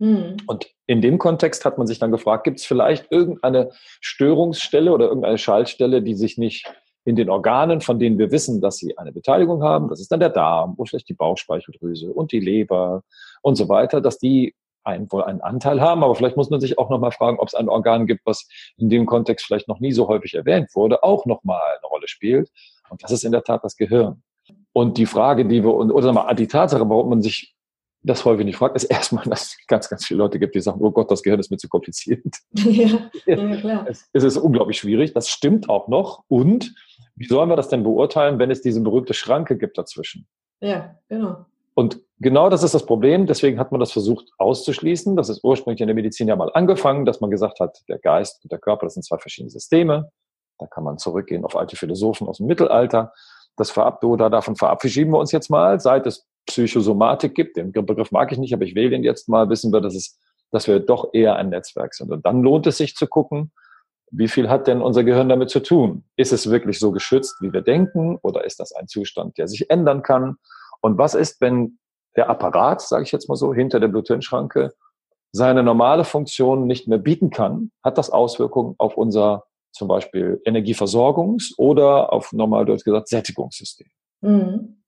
Mhm. 0.00 0.36
Und 0.48 0.66
in 0.86 1.00
dem 1.00 1.18
Kontext 1.18 1.64
hat 1.64 1.78
man 1.78 1.86
sich 1.86 2.00
dann 2.00 2.10
gefragt, 2.10 2.42
gibt 2.42 2.58
es 2.58 2.66
vielleicht 2.66 3.12
irgendeine 3.12 3.70
Störungsstelle 4.00 4.92
oder 4.92 5.06
irgendeine 5.06 5.38
Schaltstelle, 5.38 6.02
die 6.02 6.16
sich 6.16 6.38
nicht 6.38 6.66
in 7.04 7.16
den 7.16 7.30
Organen, 7.30 7.80
von 7.80 7.98
denen 7.98 8.18
wir 8.18 8.30
wissen, 8.30 8.60
dass 8.60 8.76
sie 8.76 8.96
eine 8.96 9.12
Beteiligung 9.12 9.62
haben, 9.62 9.88
das 9.88 10.00
ist 10.00 10.12
dann 10.12 10.20
der 10.20 10.30
Darm 10.30 10.74
und 10.74 10.88
vielleicht 10.88 11.08
die 11.08 11.14
Bauchspeicheldrüse 11.14 12.12
und 12.12 12.32
die 12.32 12.40
Leber 12.40 13.02
und 13.42 13.56
so 13.56 13.68
weiter, 13.68 14.00
dass 14.00 14.18
die 14.18 14.54
einen, 14.84 15.10
wohl 15.12 15.22
einen 15.24 15.40
Anteil 15.40 15.80
haben, 15.80 16.02
aber 16.02 16.14
vielleicht 16.14 16.36
muss 16.36 16.50
man 16.50 16.60
sich 16.60 16.78
auch 16.78 16.90
nochmal 16.90 17.12
fragen, 17.12 17.38
ob 17.38 17.48
es 17.48 17.54
ein 17.54 17.68
Organ 17.68 18.06
gibt, 18.06 18.26
was 18.26 18.48
in 18.76 18.88
dem 18.88 19.06
Kontext 19.06 19.46
vielleicht 19.46 19.68
noch 19.68 19.80
nie 19.80 19.92
so 19.92 20.08
häufig 20.08 20.34
erwähnt 20.34 20.70
wurde, 20.74 21.02
auch 21.02 21.26
nochmal 21.26 21.60
eine 21.78 21.88
Rolle 21.88 22.08
spielt. 22.08 22.50
Und 22.88 23.02
das 23.02 23.10
ist 23.10 23.24
in 23.24 23.32
der 23.32 23.42
Tat 23.42 23.64
das 23.64 23.76
Gehirn. 23.76 24.22
Und 24.72 24.98
die 24.98 25.06
Frage, 25.06 25.46
die 25.46 25.62
wir, 25.62 25.72
oder 25.72 26.12
mal, 26.12 26.34
die 26.34 26.48
Tatsache, 26.48 26.88
warum 26.88 27.10
man 27.10 27.22
sich 27.22 27.54
das 28.04 28.24
häufig 28.24 28.44
nicht 28.44 28.56
fragt, 28.56 28.76
ist 28.76 28.84
erstmal, 28.84 29.24
dass 29.28 29.42
es 29.42 29.66
ganz, 29.66 29.88
ganz 29.88 30.06
viele 30.06 30.18
Leute 30.18 30.38
gibt, 30.38 30.54
die 30.54 30.60
sagen, 30.60 30.80
oh 30.82 30.90
Gott, 30.90 31.10
das 31.10 31.22
Gehirn 31.22 31.40
ist 31.40 31.50
mir 31.50 31.58
zu 31.58 31.68
kompliziert. 31.68 32.22
Ja, 32.54 33.10
ja 33.26 33.56
klar. 33.56 33.86
Es, 33.88 34.08
es 34.12 34.24
ist 34.24 34.36
unglaublich 34.36 34.78
schwierig. 34.78 35.12
Das 35.12 35.28
stimmt 35.28 35.68
auch 35.68 35.88
noch. 35.88 36.24
Und 36.28 36.74
wie 37.16 37.26
sollen 37.26 37.48
wir 37.48 37.56
das 37.56 37.68
denn 37.68 37.82
beurteilen, 37.82 38.38
wenn 38.38 38.50
es 38.50 38.62
diese 38.62 38.80
berühmte 38.80 39.14
Schranke 39.14 39.56
gibt 39.56 39.78
dazwischen? 39.78 40.26
Ja, 40.60 40.96
genau. 41.08 41.46
Und 41.74 42.00
genau 42.18 42.50
das 42.50 42.62
ist 42.62 42.74
das 42.74 42.86
Problem. 42.86 43.26
Deswegen 43.26 43.58
hat 43.58 43.72
man 43.72 43.80
das 43.80 43.92
versucht 43.92 44.30
auszuschließen. 44.38 45.16
Das 45.16 45.28
ist 45.28 45.42
ursprünglich 45.42 45.80
in 45.80 45.88
der 45.88 45.94
Medizin 45.94 46.28
ja 46.28 46.36
mal 46.36 46.50
angefangen, 46.52 47.04
dass 47.04 47.20
man 47.20 47.30
gesagt 47.30 47.60
hat, 47.60 47.82
der 47.88 47.98
Geist 47.98 48.42
und 48.44 48.52
der 48.52 48.58
Körper, 48.58 48.86
das 48.86 48.94
sind 48.94 49.04
zwei 49.04 49.18
verschiedene 49.18 49.50
Systeme. 49.50 50.10
Da 50.58 50.66
kann 50.66 50.84
man 50.84 50.98
zurückgehen 50.98 51.44
auf 51.44 51.56
alte 51.56 51.76
Philosophen 51.76 52.28
aus 52.28 52.38
dem 52.38 52.46
Mittelalter. 52.46 53.12
Das 53.56 53.70
verab 53.70 54.02
oder 54.04 54.30
davon 54.30 54.56
verabschieden 54.56 55.12
wir 55.12 55.18
uns 55.18 55.32
jetzt 55.32 55.50
mal. 55.50 55.80
Seit 55.80 56.06
es 56.06 56.26
Psychosomatik 56.46 57.34
gibt, 57.34 57.56
den 57.56 57.72
Begriff 57.72 58.10
mag 58.10 58.32
ich 58.32 58.38
nicht, 58.38 58.52
aber 58.52 58.64
ich 58.64 58.74
wähle 58.74 58.90
den 58.90 59.04
jetzt 59.04 59.28
mal, 59.28 59.48
wissen 59.48 59.72
wir, 59.72 59.80
dass 59.80 59.94
es, 59.94 60.18
dass 60.50 60.66
wir 60.66 60.80
doch 60.80 61.10
eher 61.12 61.36
ein 61.36 61.50
Netzwerk 61.50 61.94
sind. 61.94 62.10
Und 62.10 62.26
dann 62.26 62.42
lohnt 62.42 62.66
es 62.66 62.78
sich 62.78 62.94
zu 62.96 63.06
gucken, 63.06 63.52
wie 64.12 64.28
viel 64.28 64.50
hat 64.50 64.66
denn 64.66 64.82
unser 64.82 65.04
Gehirn 65.04 65.30
damit 65.30 65.50
zu 65.50 65.60
tun? 65.60 66.04
Ist 66.16 66.32
es 66.32 66.50
wirklich 66.50 66.78
so 66.78 66.92
geschützt, 66.92 67.36
wie 67.40 67.52
wir 67.52 67.62
denken, 67.62 68.18
oder 68.22 68.44
ist 68.44 68.60
das 68.60 68.72
ein 68.72 68.86
Zustand, 68.86 69.38
der 69.38 69.48
sich 69.48 69.70
ändern 69.70 70.02
kann? 70.02 70.36
Und 70.82 70.98
was 70.98 71.14
ist, 71.14 71.40
wenn 71.40 71.78
der 72.14 72.28
Apparat, 72.28 72.82
sage 72.82 73.04
ich 73.04 73.12
jetzt 73.12 73.28
mal 73.28 73.36
so, 73.36 73.54
hinter 73.54 73.80
der 73.80 73.88
Bluthirnschranke 73.88 74.74
seine 75.32 75.62
normale 75.62 76.04
Funktion 76.04 76.66
nicht 76.66 76.88
mehr 76.88 76.98
bieten 76.98 77.30
kann? 77.30 77.72
Hat 77.82 77.96
das 77.96 78.10
Auswirkungen 78.10 78.74
auf 78.76 78.98
unser 78.98 79.44
zum 79.72 79.88
Beispiel 79.88 80.42
Energieversorgungs- 80.46 81.54
oder 81.56 82.12
auf 82.12 82.32
normal 82.34 82.66
dort 82.66 82.84
gesagt 82.84 83.08
Sättigungssystem? 83.08 83.88
Mhm. 84.20 84.82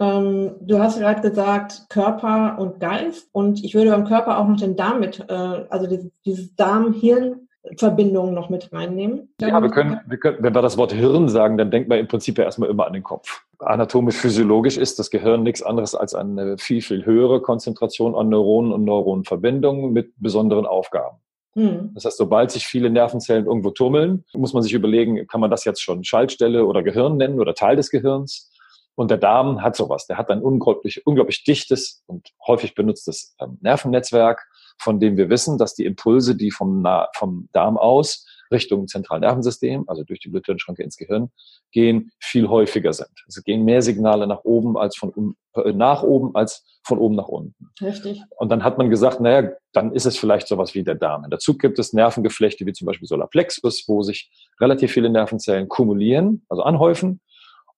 Ähm, 0.00 0.56
du 0.60 0.80
hast 0.80 0.98
gerade 0.98 1.20
gesagt 1.20 1.86
Körper 1.90 2.58
und 2.58 2.80
Geist 2.80 3.28
und 3.30 3.62
ich 3.62 3.76
würde 3.76 3.90
beim 3.90 4.04
Körper 4.04 4.38
auch 4.38 4.48
noch 4.48 4.56
den 4.56 4.74
Darm 4.74 4.98
mit, 4.98 5.20
äh, 5.20 5.32
also 5.32 6.10
dieses 6.24 6.56
Darm-Hirn 6.56 7.46
Verbindungen 7.76 8.34
noch 8.34 8.50
mit 8.50 8.72
reinnehmen? 8.72 9.34
Ja, 9.40 9.62
wir 9.62 9.70
können, 9.70 10.00
wir 10.06 10.18
können, 10.18 10.38
wenn 10.40 10.54
wir 10.54 10.62
das 10.62 10.76
Wort 10.76 10.92
Hirn 10.92 11.28
sagen, 11.28 11.56
dann 11.56 11.70
denkt 11.70 11.88
man 11.88 11.98
im 11.98 12.08
Prinzip 12.08 12.38
ja 12.38 12.44
erstmal 12.44 12.68
immer 12.68 12.86
an 12.86 12.92
den 12.92 13.02
Kopf. 13.02 13.42
Anatomisch, 13.58 14.16
physiologisch 14.16 14.76
ist 14.76 14.98
das 14.98 15.10
Gehirn 15.10 15.42
nichts 15.42 15.62
anderes 15.62 15.94
als 15.94 16.14
eine 16.14 16.58
viel, 16.58 16.82
viel 16.82 17.04
höhere 17.04 17.40
Konzentration 17.40 18.14
an 18.14 18.28
Neuronen 18.28 18.72
und 18.72 18.84
Neuronenverbindungen 18.84 19.92
mit 19.92 20.12
besonderen 20.16 20.66
Aufgaben. 20.66 21.18
Hm. 21.54 21.90
Das 21.94 22.04
heißt, 22.04 22.16
sobald 22.16 22.50
sich 22.50 22.66
viele 22.66 22.90
Nervenzellen 22.90 23.46
irgendwo 23.46 23.70
tummeln, 23.70 24.24
muss 24.32 24.54
man 24.54 24.62
sich 24.62 24.72
überlegen, 24.72 25.26
kann 25.26 25.40
man 25.40 25.50
das 25.50 25.64
jetzt 25.64 25.82
schon 25.82 26.02
Schaltstelle 26.04 26.64
oder 26.64 26.82
Gehirn 26.82 27.16
nennen 27.16 27.40
oder 27.40 27.54
Teil 27.54 27.76
des 27.76 27.90
Gehirns? 27.90 28.50
Und 28.94 29.10
der 29.10 29.18
Darm 29.18 29.62
hat 29.62 29.74
sowas. 29.74 30.06
Der 30.06 30.18
hat 30.18 30.30
ein 30.30 30.42
unglaublich, 30.42 31.06
unglaublich 31.06 31.44
dichtes 31.44 32.02
und 32.06 32.28
häufig 32.46 32.74
benutztes 32.74 33.34
ähm, 33.40 33.58
Nervennetzwerk 33.62 34.46
von 34.82 34.98
dem 34.98 35.16
wir 35.16 35.30
wissen, 35.30 35.58
dass 35.58 35.74
die 35.74 35.84
Impulse, 35.84 36.34
die 36.34 36.50
vom, 36.50 36.86
vom 37.14 37.48
Darm 37.52 37.76
aus 37.76 38.26
Richtung 38.52 38.86
Zentralnervensystem, 38.86 39.84
also 39.88 40.04
durch 40.04 40.20
die 40.20 40.28
Bluthirnschranke 40.28 40.82
ins 40.82 40.96
Gehirn 40.96 41.30
gehen, 41.72 42.12
viel 42.20 42.48
häufiger 42.48 42.92
sind. 42.92 43.10
Es 43.26 43.42
gehen 43.42 43.64
mehr 43.64 43.82
Signale 43.82 44.26
nach 44.26 44.44
oben 44.44 44.76
als 44.76 44.96
von 44.96 45.34
äh, 45.54 45.72
nach 45.72 46.02
oben 46.02 46.36
als 46.36 46.64
von 46.84 46.98
oben 46.98 47.16
nach 47.16 47.28
unten. 47.28 47.70
Richtig. 47.80 48.22
Und 48.36 48.50
dann 48.50 48.62
hat 48.62 48.78
man 48.78 48.90
gesagt, 48.90 49.20
naja, 49.20 49.50
dann 49.72 49.92
ist 49.92 50.04
es 50.04 50.18
vielleicht 50.18 50.46
sowas 50.46 50.74
wie 50.74 50.84
der 50.84 50.94
Darm. 50.94 51.26
Dazu 51.30 51.56
gibt 51.56 51.78
es 51.78 51.92
Nervengeflechte 51.92 52.66
wie 52.66 52.72
zum 52.72 52.86
Beispiel 52.86 53.08
Solarplexus, 53.08 53.84
wo 53.88 54.02
sich 54.02 54.30
relativ 54.60 54.92
viele 54.92 55.08
Nervenzellen 55.08 55.68
kumulieren, 55.68 56.44
also 56.48 56.62
anhäufen 56.62 57.20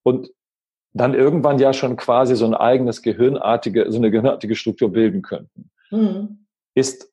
und 0.02 0.30
dann 0.92 1.14
irgendwann 1.14 1.58
ja 1.58 1.72
schon 1.72 1.96
quasi 1.96 2.36
so 2.36 2.46
ein 2.46 2.54
eigenes 2.54 3.02
gehirnartige, 3.02 3.90
so 3.90 3.98
eine 3.98 4.10
gehirnartige 4.10 4.54
Struktur 4.54 4.92
bilden 4.92 5.22
könnten. 5.22 5.70
Mhm 5.90 6.43
ist 6.74 7.10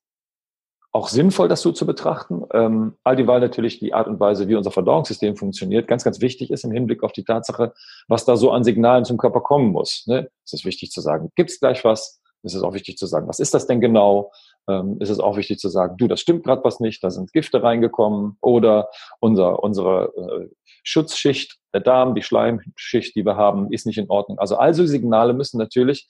auch 0.94 1.08
sinnvoll, 1.08 1.48
das 1.48 1.62
so 1.62 1.72
zu 1.72 1.86
betrachten. 1.86 2.44
Ähm, 2.54 2.98
all 3.04 3.16
dieweil 3.16 3.40
natürlich 3.40 3.80
die 3.80 3.94
Art 3.94 4.08
und 4.08 4.20
Weise, 4.20 4.48
wie 4.50 4.56
unser 4.56 4.72
Verdauungssystem 4.72 5.38
funktioniert, 5.38 5.88
ganz, 5.88 6.04
ganz 6.04 6.20
wichtig 6.20 6.52
ist 6.52 6.66
im 6.66 6.72
Hinblick 6.72 7.04
auf 7.04 7.14
die 7.14 7.24
Tatsache, 7.24 7.74
was 8.08 8.26
da 8.26 8.36
so 8.36 8.52
an 8.52 8.66
Signalen 8.66 9.06
zum 9.06 9.18
Körper 9.18 9.40
kommen 9.40 9.72
muss. 9.72 10.06
Ne? 10.08 10.30
Es 10.44 10.54
ist 10.54 10.66
wichtig 10.66 10.92
zu 10.92 11.00
sagen, 11.00 11.32
gibt 11.36 11.50
es 11.50 11.60
gleich 11.60 11.86
was? 11.86 12.20
Es 12.44 12.56
ist 12.56 12.64
auch 12.64 12.74
wichtig 12.74 12.98
zu 12.98 13.06
sagen, 13.06 13.28
was 13.28 13.40
ist 13.40 13.54
das 13.54 13.68
denn 13.68 13.80
genau? 13.80 14.32
Ähm, 14.68 14.98
ist 15.00 15.10
es 15.10 15.20
auch 15.20 15.38
wichtig 15.38 15.60
zu 15.60 15.70
sagen, 15.70 15.96
du, 15.98 16.08
das 16.08 16.20
stimmt 16.20 16.44
gerade 16.44 16.64
was 16.64 16.80
nicht, 16.80 17.04
da 17.04 17.10
sind 17.10 17.32
Gifte 17.32 17.64
reingekommen 17.64 18.38
oder 18.42 18.90
unser, 19.20 19.64
unsere 19.64 20.12
äh, 20.18 20.50
Schutzschicht, 20.84 21.58
der 21.74 21.82
Darm, 21.82 22.16
die 22.16 22.24
Schleimschicht, 22.24 23.16
die 23.16 23.26
wir 23.26 23.38
haben, 23.38 23.72
ist 23.72 23.86
nicht 23.86 23.98
in 23.98 24.10
Ordnung. 24.10 24.40
Also 24.40 24.58
all 24.58 24.74
so 24.74 24.86
Signale 24.86 25.34
müssen 25.34 25.58
natürlich 25.58 26.08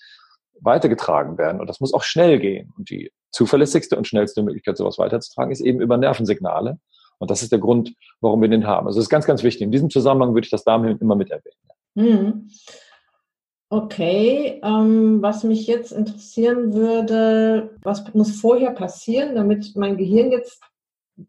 weitergetragen 0.60 1.38
werden. 1.38 1.60
Und 1.60 1.68
das 1.68 1.80
muss 1.82 1.94
auch 1.94 2.04
schnell 2.04 2.40
gehen. 2.40 2.74
Und 2.78 2.90
die 2.90 3.12
zuverlässigste 3.32 3.98
und 3.98 4.08
schnellste 4.08 4.44
Möglichkeit, 4.44 4.78
sowas 4.78 4.98
weiterzutragen, 4.98 5.52
ist 5.52 5.62
eben 5.62 5.82
über 5.82 5.98
Nervensignale. 5.98 6.80
Und 7.18 7.30
das 7.30 7.44
ist 7.44 7.52
der 7.52 7.60
Grund, 7.60 7.94
warum 8.20 8.42
wir 8.42 8.50
den 8.50 8.66
haben. 8.66 8.88
Also 8.88 8.98
das 8.98 9.06
ist 9.06 9.10
ganz, 9.10 9.26
ganz 9.26 9.44
wichtig. 9.44 9.62
In 9.62 9.72
diesem 9.72 9.90
Zusammenhang 9.90 10.34
würde 10.34 10.46
ich 10.46 10.52
das 10.52 10.64
Darmhirn 10.64 10.98
immer 11.00 11.16
mit 11.16 11.30
erwähnen. 11.30 11.56
Hm. 11.96 12.50
Okay, 13.70 14.60
ähm, 14.64 15.22
was 15.22 15.44
mich 15.44 15.66
jetzt 15.68 15.92
interessieren 15.92 16.74
würde, 16.74 17.78
was 17.84 18.14
muss 18.14 18.40
vorher 18.42 18.72
passieren, 18.72 19.36
damit 19.36 19.76
mein 19.76 19.98
Gehirn 19.98 20.32
jetzt 20.32 20.62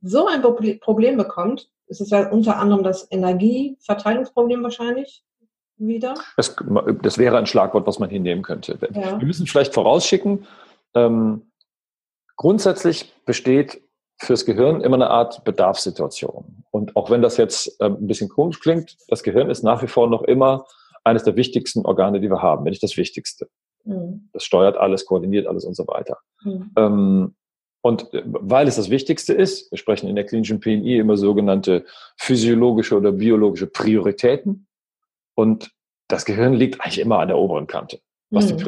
so 0.00 0.26
ein 0.26 0.42
Problem 0.80 1.16
bekommt? 1.16 1.68
Es 1.86 2.00
ist 2.00 2.10
ja 2.10 2.30
unter 2.30 2.56
anderem 2.56 2.82
das 2.82 3.06
Energieverteilungsproblem 3.10 4.62
wahrscheinlich 4.62 5.22
wieder? 5.76 6.14
Das, 6.36 6.56
das, 7.02 7.18
wäre 7.18 7.38
ein 7.38 7.46
Schlagwort, 7.46 7.86
was 7.86 7.98
man 7.98 8.10
hinnehmen 8.10 8.42
könnte. 8.42 8.78
Ja. 8.92 9.20
Wir 9.20 9.26
müssen 9.26 9.46
vielleicht 9.46 9.74
vorausschicken, 9.74 10.46
ähm, 10.94 11.51
grundsätzlich 12.42 13.14
besteht 13.24 13.82
fürs 14.18 14.44
Gehirn 14.44 14.80
immer 14.80 14.96
eine 14.96 15.10
Art 15.10 15.44
Bedarfssituation. 15.44 16.64
Und 16.72 16.96
auch 16.96 17.08
wenn 17.08 17.22
das 17.22 17.36
jetzt 17.36 17.76
ähm, 17.80 17.98
ein 18.00 18.06
bisschen 18.08 18.28
komisch 18.28 18.58
klingt, 18.58 18.96
das 19.06 19.22
Gehirn 19.22 19.48
ist 19.48 19.62
nach 19.62 19.80
wie 19.80 19.86
vor 19.86 20.10
noch 20.10 20.22
immer 20.22 20.66
eines 21.04 21.22
der 21.22 21.36
wichtigsten 21.36 21.86
Organe, 21.86 22.20
die 22.20 22.28
wir 22.28 22.42
haben, 22.42 22.64
wenn 22.64 22.70
nicht 22.70 22.82
das 22.82 22.96
Wichtigste. 22.96 23.48
Mhm. 23.84 24.28
Das 24.32 24.42
steuert 24.42 24.76
alles, 24.76 25.06
koordiniert 25.06 25.46
alles 25.46 25.64
und 25.64 25.74
so 25.74 25.86
weiter. 25.86 26.18
Mhm. 26.42 26.72
Ähm, 26.76 27.34
und 27.80 28.12
äh, 28.12 28.22
weil 28.24 28.66
es 28.66 28.74
das 28.74 28.90
Wichtigste 28.90 29.34
ist, 29.34 29.70
wir 29.70 29.78
sprechen 29.78 30.08
in 30.08 30.16
der 30.16 30.26
klinischen 30.26 30.58
PNI 30.58 30.98
immer 30.98 31.16
sogenannte 31.16 31.84
physiologische 32.16 32.96
oder 32.96 33.12
biologische 33.12 33.68
Prioritäten. 33.68 34.66
Und 35.36 35.70
das 36.08 36.24
Gehirn 36.24 36.54
liegt 36.54 36.80
eigentlich 36.80 36.98
immer 36.98 37.20
an 37.20 37.28
der 37.28 37.38
oberen 37.38 37.68
Kante, 37.68 38.00
was 38.30 38.46
mhm. 38.46 38.56
die 38.56 38.64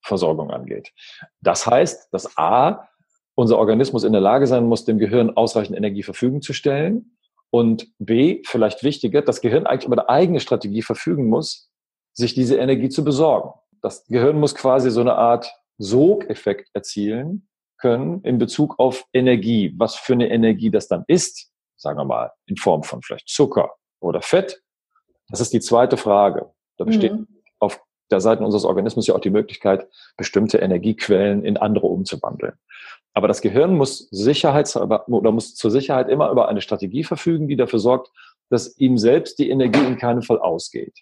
Prioritätsversorgung 0.00 0.50
angeht. 0.50 0.92
Das 1.40 1.66
heißt, 1.66 2.12
dass 2.12 2.36
A, 2.36 2.88
unser 3.34 3.58
Organismus 3.58 4.04
in 4.04 4.12
der 4.12 4.20
Lage 4.20 4.46
sein 4.46 4.66
muss, 4.66 4.84
dem 4.84 4.98
Gehirn 4.98 5.36
ausreichend 5.36 5.76
Energie 5.76 6.02
Verfügung 6.02 6.42
zu 6.42 6.52
stellen. 6.52 7.16
Und 7.50 7.88
B, 7.98 8.42
vielleicht 8.44 8.82
wichtiger, 8.84 9.22
das 9.22 9.40
Gehirn 9.40 9.66
eigentlich 9.66 9.86
über 9.86 9.98
eine 9.98 10.08
eigene 10.08 10.40
Strategie 10.40 10.82
verfügen 10.82 11.28
muss, 11.28 11.70
sich 12.12 12.34
diese 12.34 12.56
Energie 12.56 12.88
zu 12.88 13.04
besorgen. 13.04 13.52
Das 13.82 14.04
Gehirn 14.06 14.38
muss 14.38 14.54
quasi 14.54 14.90
so 14.90 15.00
eine 15.00 15.14
Art 15.14 15.52
Sogeffekt 15.78 16.68
erzielen 16.74 17.48
können 17.78 18.20
in 18.22 18.38
Bezug 18.38 18.78
auf 18.78 19.06
Energie. 19.12 19.74
Was 19.78 19.96
für 19.96 20.12
eine 20.12 20.30
Energie 20.30 20.70
das 20.70 20.86
dann 20.86 21.04
ist, 21.06 21.50
sagen 21.76 21.98
wir 21.98 22.04
mal, 22.04 22.30
in 22.46 22.56
Form 22.56 22.82
von 22.82 23.02
vielleicht 23.02 23.28
Zucker 23.28 23.74
oder 24.00 24.20
Fett, 24.20 24.62
das 25.28 25.40
ist 25.40 25.52
die 25.52 25.60
zweite 25.60 25.96
Frage. 25.96 26.50
Da 26.76 26.84
besteht 26.84 27.12
mhm. 27.12 27.39
Der 28.10 28.20
Seite 28.20 28.44
unseres 28.44 28.64
Organismus 28.64 29.06
ja 29.06 29.14
auch 29.14 29.20
die 29.20 29.30
Möglichkeit, 29.30 29.88
bestimmte 30.16 30.58
Energiequellen 30.58 31.44
in 31.44 31.56
andere 31.56 31.86
umzuwandeln. 31.86 32.54
Aber 33.12 33.28
das 33.28 33.40
Gehirn 33.40 33.76
muss 33.76 34.08
sicherheitshalber 34.10 35.08
oder 35.08 35.32
muss 35.32 35.54
zur 35.54 35.70
Sicherheit 35.70 36.08
immer 36.08 36.30
über 36.30 36.48
eine 36.48 36.60
Strategie 36.60 37.04
verfügen, 37.04 37.48
die 37.48 37.56
dafür 37.56 37.78
sorgt, 37.78 38.10
dass 38.50 38.76
ihm 38.78 38.98
selbst 38.98 39.38
die 39.38 39.50
Energie 39.50 39.84
in 39.84 39.96
keinem 39.96 40.22
Fall 40.22 40.38
ausgeht. 40.38 40.98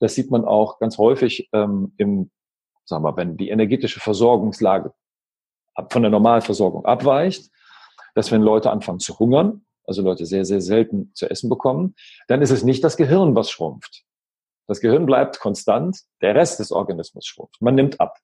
Das 0.00 0.14
sieht 0.14 0.30
man 0.30 0.44
auch 0.44 0.78
ganz 0.78 0.98
häufig 0.98 1.48
ähm, 1.52 1.92
im, 1.96 2.30
sagen 2.84 3.04
wir, 3.04 3.16
wenn 3.16 3.36
die 3.36 3.50
energetische 3.50 4.00
Versorgungslage 4.00 4.92
von 5.90 6.02
der 6.02 6.10
Normalversorgung 6.10 6.84
abweicht, 6.84 7.50
dass 8.14 8.30
wenn 8.30 8.42
Leute 8.42 8.70
anfangen 8.70 9.00
zu 9.00 9.18
hungern, 9.18 9.64
also 9.86 10.02
Leute 10.02 10.26
sehr, 10.26 10.44
sehr 10.44 10.60
selten 10.60 11.12
zu 11.14 11.28
essen 11.28 11.48
bekommen, 11.48 11.94
dann 12.28 12.42
ist 12.42 12.50
es 12.50 12.64
nicht 12.64 12.82
das 12.84 12.96
Gehirn, 12.96 13.34
was 13.34 13.50
schrumpft. 13.50 14.04
Das 14.66 14.80
Gehirn 14.80 15.06
bleibt 15.06 15.40
konstant, 15.40 16.00
der 16.20 16.34
Rest 16.34 16.60
des 16.60 16.72
Organismus 16.72 17.26
schrumpft. 17.26 17.60
Man 17.60 17.74
nimmt 17.74 18.00
ab. 18.00 18.18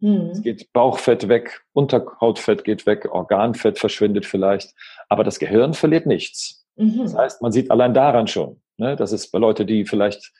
Mhm. 0.00 0.30
Es 0.32 0.42
geht 0.42 0.72
Bauchfett 0.72 1.28
weg, 1.28 1.62
Unterhautfett 1.72 2.64
geht 2.64 2.86
weg, 2.86 3.08
Organfett 3.10 3.78
verschwindet 3.78 4.26
vielleicht, 4.26 4.74
aber 5.08 5.22
das 5.22 5.38
Gehirn 5.38 5.74
verliert 5.74 6.06
nichts. 6.06 6.66
Mhm. 6.76 6.98
Das 7.02 7.16
heißt, 7.16 7.42
man 7.42 7.52
sieht 7.52 7.70
allein 7.70 7.94
daran 7.94 8.26
schon, 8.26 8.60
ne, 8.76 8.96
dass 8.96 9.12
es 9.12 9.30
bei 9.30 9.38
Leute, 9.38 9.64
die 9.64 9.84
vielleicht 9.84 10.32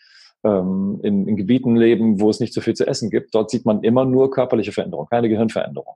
ähm, 0.44 0.98
in, 1.04 1.28
in 1.28 1.36
Gebieten 1.36 1.76
leben, 1.76 2.20
wo 2.20 2.28
es 2.30 2.40
nicht 2.40 2.52
so 2.52 2.60
viel 2.60 2.74
zu 2.74 2.86
essen 2.86 3.10
gibt, 3.10 3.34
dort 3.34 3.50
sieht 3.50 3.64
man 3.64 3.84
immer 3.84 4.04
nur 4.04 4.30
körperliche 4.32 4.72
Veränderung, 4.72 5.06
keine 5.08 5.28
Gehirnveränderung. 5.28 5.94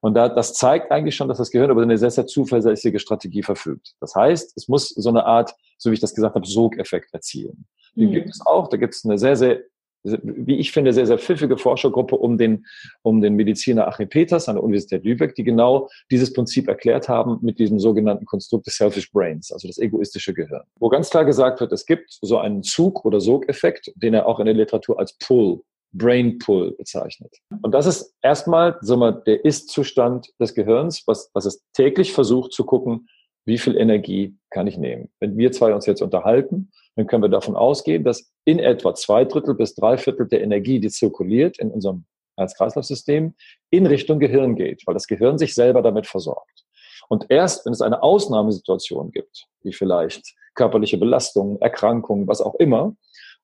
Und 0.00 0.14
da, 0.14 0.28
das 0.28 0.54
zeigt 0.54 0.90
eigentlich 0.90 1.14
schon, 1.14 1.28
dass 1.28 1.38
das 1.38 1.52
Gehirn 1.52 1.70
über 1.70 1.82
eine 1.82 1.96
sehr, 1.96 2.10
sehr 2.10 2.26
zuverlässige 2.26 2.98
Strategie 2.98 3.44
verfügt. 3.44 3.94
Das 4.00 4.16
heißt, 4.16 4.56
es 4.56 4.66
muss 4.66 4.88
so 4.88 5.08
eine 5.08 5.24
Art, 5.24 5.54
so 5.78 5.90
wie 5.90 5.94
ich 5.94 6.00
das 6.00 6.12
gesagt 6.12 6.34
habe, 6.34 6.44
Sogeffekt 6.44 7.14
erzielen. 7.14 7.66
Den 7.96 8.08
mhm. 8.08 8.12
gibt 8.12 8.30
es 8.30 8.44
auch. 8.44 8.68
Da 8.68 8.76
gibt 8.76 8.94
es 8.94 9.04
eine 9.04 9.18
sehr, 9.18 9.36
sehr, 9.36 9.60
wie 10.02 10.56
ich 10.56 10.72
finde, 10.72 10.92
sehr, 10.92 11.06
sehr 11.06 11.18
pfiffige 11.18 11.56
Forschergruppe 11.56 12.16
um 12.16 12.38
den, 12.38 12.66
um 13.02 13.20
den 13.20 13.34
Mediziner 13.34 13.86
Achim 13.86 14.08
Peters 14.08 14.48
an 14.48 14.56
der 14.56 14.64
Universität 14.64 15.04
Lübeck, 15.04 15.34
die 15.34 15.44
genau 15.44 15.88
dieses 16.10 16.32
Prinzip 16.32 16.68
erklärt 16.68 17.08
haben 17.08 17.38
mit 17.42 17.58
diesem 17.58 17.78
sogenannten 17.78 18.24
Konstrukt 18.24 18.66
des 18.66 18.76
Selfish 18.76 19.12
Brains, 19.12 19.52
also 19.52 19.68
das 19.68 19.78
egoistische 19.78 20.34
Gehirn. 20.34 20.64
Wo 20.80 20.88
ganz 20.88 21.10
klar 21.10 21.24
gesagt 21.24 21.60
wird, 21.60 21.72
es 21.72 21.86
gibt 21.86 22.18
so 22.20 22.38
einen 22.38 22.62
Zug- 22.62 23.04
oder 23.04 23.20
Sogeffekt, 23.20 23.92
den 23.94 24.14
er 24.14 24.26
auch 24.26 24.40
in 24.40 24.46
der 24.46 24.54
Literatur 24.54 24.98
als 24.98 25.16
Pull 25.18 25.60
Brain 25.92 26.38
Pull 26.38 26.72
bezeichnet. 26.72 27.36
Und 27.60 27.72
das 27.72 27.86
ist 27.86 28.14
erstmal 28.22 28.76
sagen 28.80 29.00
wir, 29.00 29.12
der 29.12 29.44
Ist-Zustand 29.44 30.30
des 30.40 30.54
Gehirns, 30.54 31.02
was, 31.06 31.30
was 31.34 31.44
es 31.44 31.62
täglich 31.74 32.12
versucht 32.12 32.52
zu 32.52 32.64
gucken, 32.64 33.08
wie 33.44 33.58
viel 33.58 33.76
Energie 33.76 34.36
kann 34.50 34.66
ich 34.66 34.76
nehmen? 34.76 35.10
Wenn 35.20 35.36
wir 35.36 35.52
zwei 35.52 35.74
uns 35.74 35.86
jetzt 35.86 36.02
unterhalten, 36.02 36.70
dann 36.96 37.06
können 37.06 37.22
wir 37.22 37.28
davon 37.28 37.56
ausgehen, 37.56 38.04
dass 38.04 38.32
in 38.44 38.58
etwa 38.58 38.94
zwei 38.94 39.24
Drittel 39.24 39.54
bis 39.54 39.74
drei 39.74 39.96
Viertel 39.96 40.28
der 40.28 40.42
Energie, 40.42 40.78
die 40.80 40.90
zirkuliert 40.90 41.58
in 41.58 41.70
unserem 41.70 42.04
Herz-Kreislauf-System, 42.36 43.34
in 43.70 43.86
Richtung 43.86 44.18
Gehirn 44.18 44.56
geht, 44.56 44.82
weil 44.86 44.94
das 44.94 45.06
Gehirn 45.06 45.38
sich 45.38 45.54
selber 45.54 45.82
damit 45.82 46.06
versorgt. 46.06 46.64
Und 47.08 47.26
erst, 47.28 47.66
wenn 47.66 47.72
es 47.72 47.82
eine 47.82 48.02
Ausnahmesituation 48.02 49.10
gibt, 49.10 49.46
wie 49.62 49.72
vielleicht 49.72 50.34
körperliche 50.54 50.98
Belastungen, 50.98 51.60
Erkrankungen, 51.60 52.26
was 52.26 52.40
auch 52.40 52.54
immer, 52.56 52.96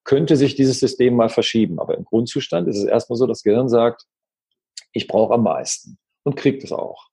könnte 0.05 0.37
sich 0.37 0.55
dieses 0.55 0.81
System 0.81 1.17
mal 1.17 1.29
verschieben. 1.29 1.79
Aber 1.79 1.97
im 1.97 2.05
Grundzustand 2.05 2.69
ist 2.69 2.79
es 2.79 2.85
erstmal 2.85 3.17
so, 3.17 3.27
das 3.27 3.43
Gehirn 3.43 3.69
sagt, 3.69 4.05
ich 4.93 5.07
brauche 5.07 5.35
am 5.35 5.43
meisten 5.43 5.99
und 6.25 6.37
kriegt 6.37 6.65
es 6.65 6.73
auch. 6.73 7.09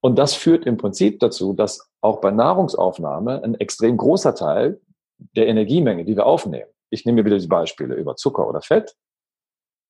Und 0.00 0.18
das 0.18 0.34
führt 0.34 0.66
im 0.66 0.76
Prinzip 0.76 1.20
dazu, 1.20 1.52
dass 1.52 1.90
auch 2.00 2.20
bei 2.20 2.30
Nahrungsaufnahme 2.30 3.42
ein 3.42 3.54
extrem 3.56 3.96
großer 3.96 4.34
Teil 4.34 4.80
der 5.36 5.46
Energiemenge, 5.46 6.04
die 6.04 6.16
wir 6.16 6.26
aufnehmen, 6.26 6.70
ich 6.90 7.04
nehme 7.04 7.22
mir 7.22 7.26
wieder 7.26 7.38
die 7.38 7.46
Beispiele 7.46 7.94
über 7.94 8.16
Zucker 8.16 8.48
oder 8.48 8.62
Fett, 8.62 8.96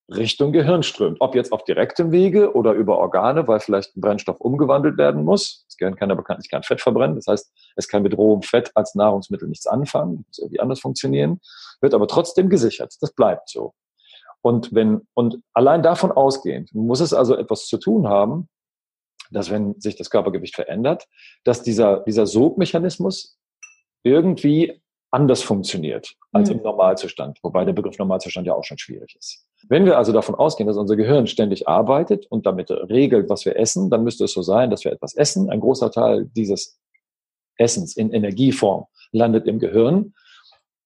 Richtung 0.09 0.51
Gehirn 0.51 0.83
strömt. 0.83 1.17
Ob 1.21 1.35
jetzt 1.35 1.51
auf 1.51 1.63
direktem 1.63 2.11
Wege 2.11 2.53
oder 2.53 2.73
über 2.73 2.97
Organe, 2.97 3.47
weil 3.47 3.59
vielleicht 3.59 3.95
ein 3.95 4.01
Brennstoff 4.01 4.39
umgewandelt 4.39 4.97
werden 4.97 5.23
muss. 5.23 5.65
Das 5.67 5.77
Gehirn 5.77 5.95
kann 5.95 6.09
ja 6.09 6.15
bekanntlich 6.15 6.51
kein 6.51 6.63
Fett 6.63 6.81
verbrennen. 6.81 7.15
Das 7.15 7.27
heißt, 7.27 7.51
es 7.77 7.87
kann 7.87 8.03
mit 8.03 8.17
rohem 8.17 8.41
Fett 8.41 8.71
als 8.75 8.93
Nahrungsmittel 8.95 9.47
nichts 9.47 9.67
anfangen, 9.67 10.25
muss 10.27 10.39
irgendwie 10.39 10.59
anders 10.59 10.81
funktionieren, 10.81 11.39
wird 11.79 11.93
aber 11.93 12.07
trotzdem 12.07 12.49
gesichert. 12.49 12.93
Das 12.99 13.13
bleibt 13.13 13.49
so. 13.49 13.73
Und 14.41 14.73
wenn, 14.73 15.07
und 15.13 15.39
allein 15.53 15.83
davon 15.83 16.11
ausgehend 16.11 16.73
muss 16.73 16.99
es 16.99 17.13
also 17.13 17.35
etwas 17.35 17.67
zu 17.67 17.77
tun 17.77 18.07
haben, 18.07 18.49
dass 19.31 19.49
wenn 19.49 19.79
sich 19.79 19.95
das 19.95 20.09
Körpergewicht 20.09 20.55
verändert, 20.55 21.07
dass 21.43 21.63
dieser, 21.63 22.01
dieser 22.01 22.27
Sogmechanismus 22.27 23.37
irgendwie 24.03 24.81
anders 25.11 25.41
funktioniert 25.41 26.15
als 26.31 26.49
mhm. 26.49 26.57
im 26.57 26.63
Normalzustand, 26.63 27.39
wobei 27.43 27.65
der 27.65 27.73
Begriff 27.73 27.97
Normalzustand 27.97 28.47
ja 28.47 28.53
auch 28.53 28.63
schon 28.63 28.77
schwierig 28.77 29.15
ist. 29.19 29.45
Wenn 29.67 29.85
wir 29.85 29.97
also 29.97 30.13
davon 30.13 30.35
ausgehen, 30.35 30.67
dass 30.67 30.77
unser 30.77 30.95
Gehirn 30.95 31.27
ständig 31.27 31.67
arbeitet 31.67 32.25
und 32.27 32.45
damit 32.45 32.71
regelt, 32.71 33.29
was 33.29 33.45
wir 33.45 33.57
essen, 33.57 33.89
dann 33.89 34.03
müsste 34.03 34.23
es 34.23 34.33
so 34.33 34.41
sein, 34.41 34.69
dass 34.69 34.85
wir 34.85 34.91
etwas 34.91 35.13
essen. 35.13 35.49
Ein 35.49 35.59
großer 35.59 35.91
Teil 35.91 36.29
dieses 36.35 36.79
Essens 37.57 37.95
in 37.95 38.11
Energieform 38.11 38.85
landet 39.11 39.47
im 39.47 39.59
Gehirn. 39.59 40.13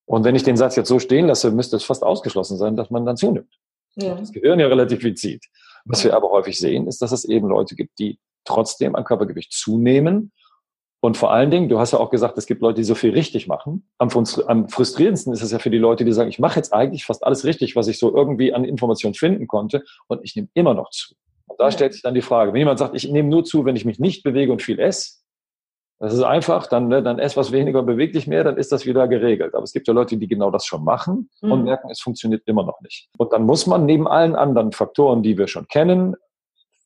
Und 0.06 0.24
wenn 0.24 0.36
ich 0.36 0.44
den 0.44 0.58
Satz 0.58 0.76
jetzt 0.76 0.90
so 0.90 1.00
stehen 1.00 1.28
lasse, 1.28 1.52
müsste 1.52 1.78
es 1.78 1.84
fast 1.84 2.04
ausgeschlossen 2.04 2.58
sein, 2.58 2.76
dass 2.76 2.90
man 2.90 3.06
dann 3.06 3.18
zunimmt. 3.18 3.54
Ja. 3.96 4.16
Das 4.16 4.32
Gehirn 4.32 4.60
ja 4.60 4.68
relativ 4.68 5.02
viel 5.02 5.16
zieht. 5.16 5.46
Was 5.86 6.04
wir 6.04 6.16
aber 6.16 6.30
häufig 6.32 6.60
sehen, 6.60 6.88
ist, 6.88 7.02
dass 7.02 7.12
es 7.12 7.26
eben 7.26 7.48
Leute 7.48 7.76
gibt, 7.76 8.00
die 8.00 8.20
trotzdem 8.46 8.96
an 8.96 9.04
Körpergewicht 9.04 9.54
zunehmen. 9.54 10.32
Und 11.02 11.18
vor 11.18 11.32
allen 11.32 11.52
Dingen, 11.52 11.70
du 11.70 11.78
hast 11.78 11.92
ja 11.92 12.00
auch 12.00 12.10
gesagt, 12.10 12.38
es 12.38 12.48
gibt 12.48 12.62
Leute, 12.62 12.78
die 12.78 12.84
so 12.84 12.96
viel 12.96 13.12
richtig 13.12 13.48
machen. 13.48 13.88
Am, 14.00 14.10
am 14.48 14.70
frustrierendsten 14.70 15.34
ist 15.34 15.44
es 15.44 15.52
ja 15.52 15.60
für 15.60 15.70
die 15.70 15.78
Leute, 15.78 16.04
die 16.04 16.12
sagen, 16.12 16.30
ich 16.30 16.40
mache 16.40 16.56
jetzt 16.56 16.74
eigentlich 16.74 17.06
fast 17.06 17.24
alles 17.24 17.46
richtig, 17.46 17.76
was 17.76 17.88
ich 17.88 18.00
so 18.00 18.16
irgendwie 18.16 18.54
an 18.54 18.66
Informationen 18.66 19.14
finden 19.14 19.48
konnte 19.48 19.84
und 20.08 20.22
ich 20.24 20.36
nehme 20.36 20.48
immer 20.56 20.74
noch 20.74 20.90
zu. 20.90 21.14
Und 21.48 21.60
da 21.60 21.70
stellt 21.70 21.94
sich 21.94 22.02
dann 22.02 22.16
die 22.16 22.24
Frage, 22.24 22.54
wenn 22.54 22.60
jemand 22.60 22.80
sagt, 22.80 22.96
ich 22.96 23.10
nehme 23.12 23.30
nur 23.30 23.44
zu, 23.44 23.66
wenn 23.66 23.76
ich 23.76 23.86
mich 23.86 24.00
nicht 24.00 24.24
bewege 24.24 24.52
und 24.52 24.64
viel 24.64 24.80
esse, 24.80 25.20
das 26.00 26.14
ist 26.14 26.24
einfach, 26.24 26.68
dann, 26.68 26.90
ne, 26.90 27.02
dann 27.02 27.20
ess 27.20 27.38
was 27.38 27.52
weniger, 27.52 27.82
beweg 27.82 28.12
dich 28.12 28.28
mehr, 28.28 28.44
dann 28.44 28.58
ist 28.58 28.72
das 28.72 28.86
wieder 28.86 29.08
geregelt. 29.08 29.54
Aber 29.54 29.64
es 29.64 29.72
gibt 29.72 29.88
ja 29.88 29.94
Leute, 29.94 30.18
die 30.18 30.28
genau 30.28 30.52
das 30.52 30.66
schon 30.66 30.84
machen 30.84 31.30
und 31.42 31.60
mhm. 31.60 31.66
merken, 31.66 31.90
es 31.90 32.02
funktioniert 32.02 32.44
immer 32.48 32.64
noch 32.64 32.82
nicht. 32.82 33.08
Und 33.18 33.32
dann 33.32 33.44
muss 33.44 33.66
man 33.66 33.86
neben 33.86 34.08
allen 34.08 34.36
anderen 34.36 34.74
Faktoren, 34.74 35.24
die 35.24 35.38
wir 35.38 35.48
schon 35.48 35.68
kennen, 35.68 36.16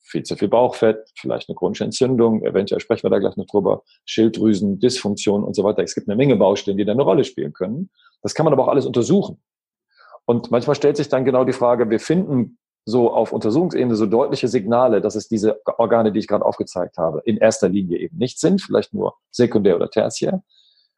viel 0.09 0.23
zu 0.23 0.35
viel 0.35 0.47
Bauchfett, 0.47 1.09
vielleicht 1.15 1.49
eine 1.49 1.55
chronische 1.55 1.83
Entzündung, 1.83 2.43
eventuell 2.43 2.81
sprechen 2.81 3.03
wir 3.03 3.09
da 3.09 3.19
gleich 3.19 3.37
noch 3.37 3.45
drüber, 3.45 3.83
Schilddrüsen, 4.05 4.79
Dysfunktion 4.79 5.43
und 5.43 5.55
so 5.55 5.63
weiter. 5.63 5.83
Es 5.83 5.95
gibt 5.95 6.07
eine 6.07 6.15
Menge 6.15 6.35
Baustellen, 6.35 6.77
die 6.77 6.85
da 6.85 6.91
eine 6.91 7.03
Rolle 7.03 7.23
spielen 7.23 7.53
können. 7.53 7.89
Das 8.21 8.33
kann 8.33 8.43
man 8.43 8.53
aber 8.53 8.63
auch 8.63 8.69
alles 8.69 8.85
untersuchen. 8.85 9.41
Und 10.25 10.51
manchmal 10.51 10.75
stellt 10.75 10.97
sich 10.97 11.09
dann 11.09 11.25
genau 11.25 11.43
die 11.43 11.53
Frage, 11.53 11.89
wir 11.89 11.99
finden 11.99 12.57
so 12.85 13.11
auf 13.11 13.31
Untersuchungsebene 13.31 13.95
so 13.95 14.05
deutliche 14.05 14.48
Signale, 14.48 15.01
dass 15.01 15.15
es 15.15 15.27
diese 15.27 15.61
Organe, 15.77 16.11
die 16.11 16.19
ich 16.19 16.27
gerade 16.27 16.45
aufgezeigt 16.45 16.98
habe, 16.98 17.22
in 17.25 17.37
erster 17.37 17.69
Linie 17.69 18.00
eben 18.00 18.17
nicht 18.17 18.39
sind, 18.39 18.61
vielleicht 18.61 18.93
nur 18.93 19.15
sekundär 19.31 19.75
oder 19.75 19.89
tertiär. 19.89 20.43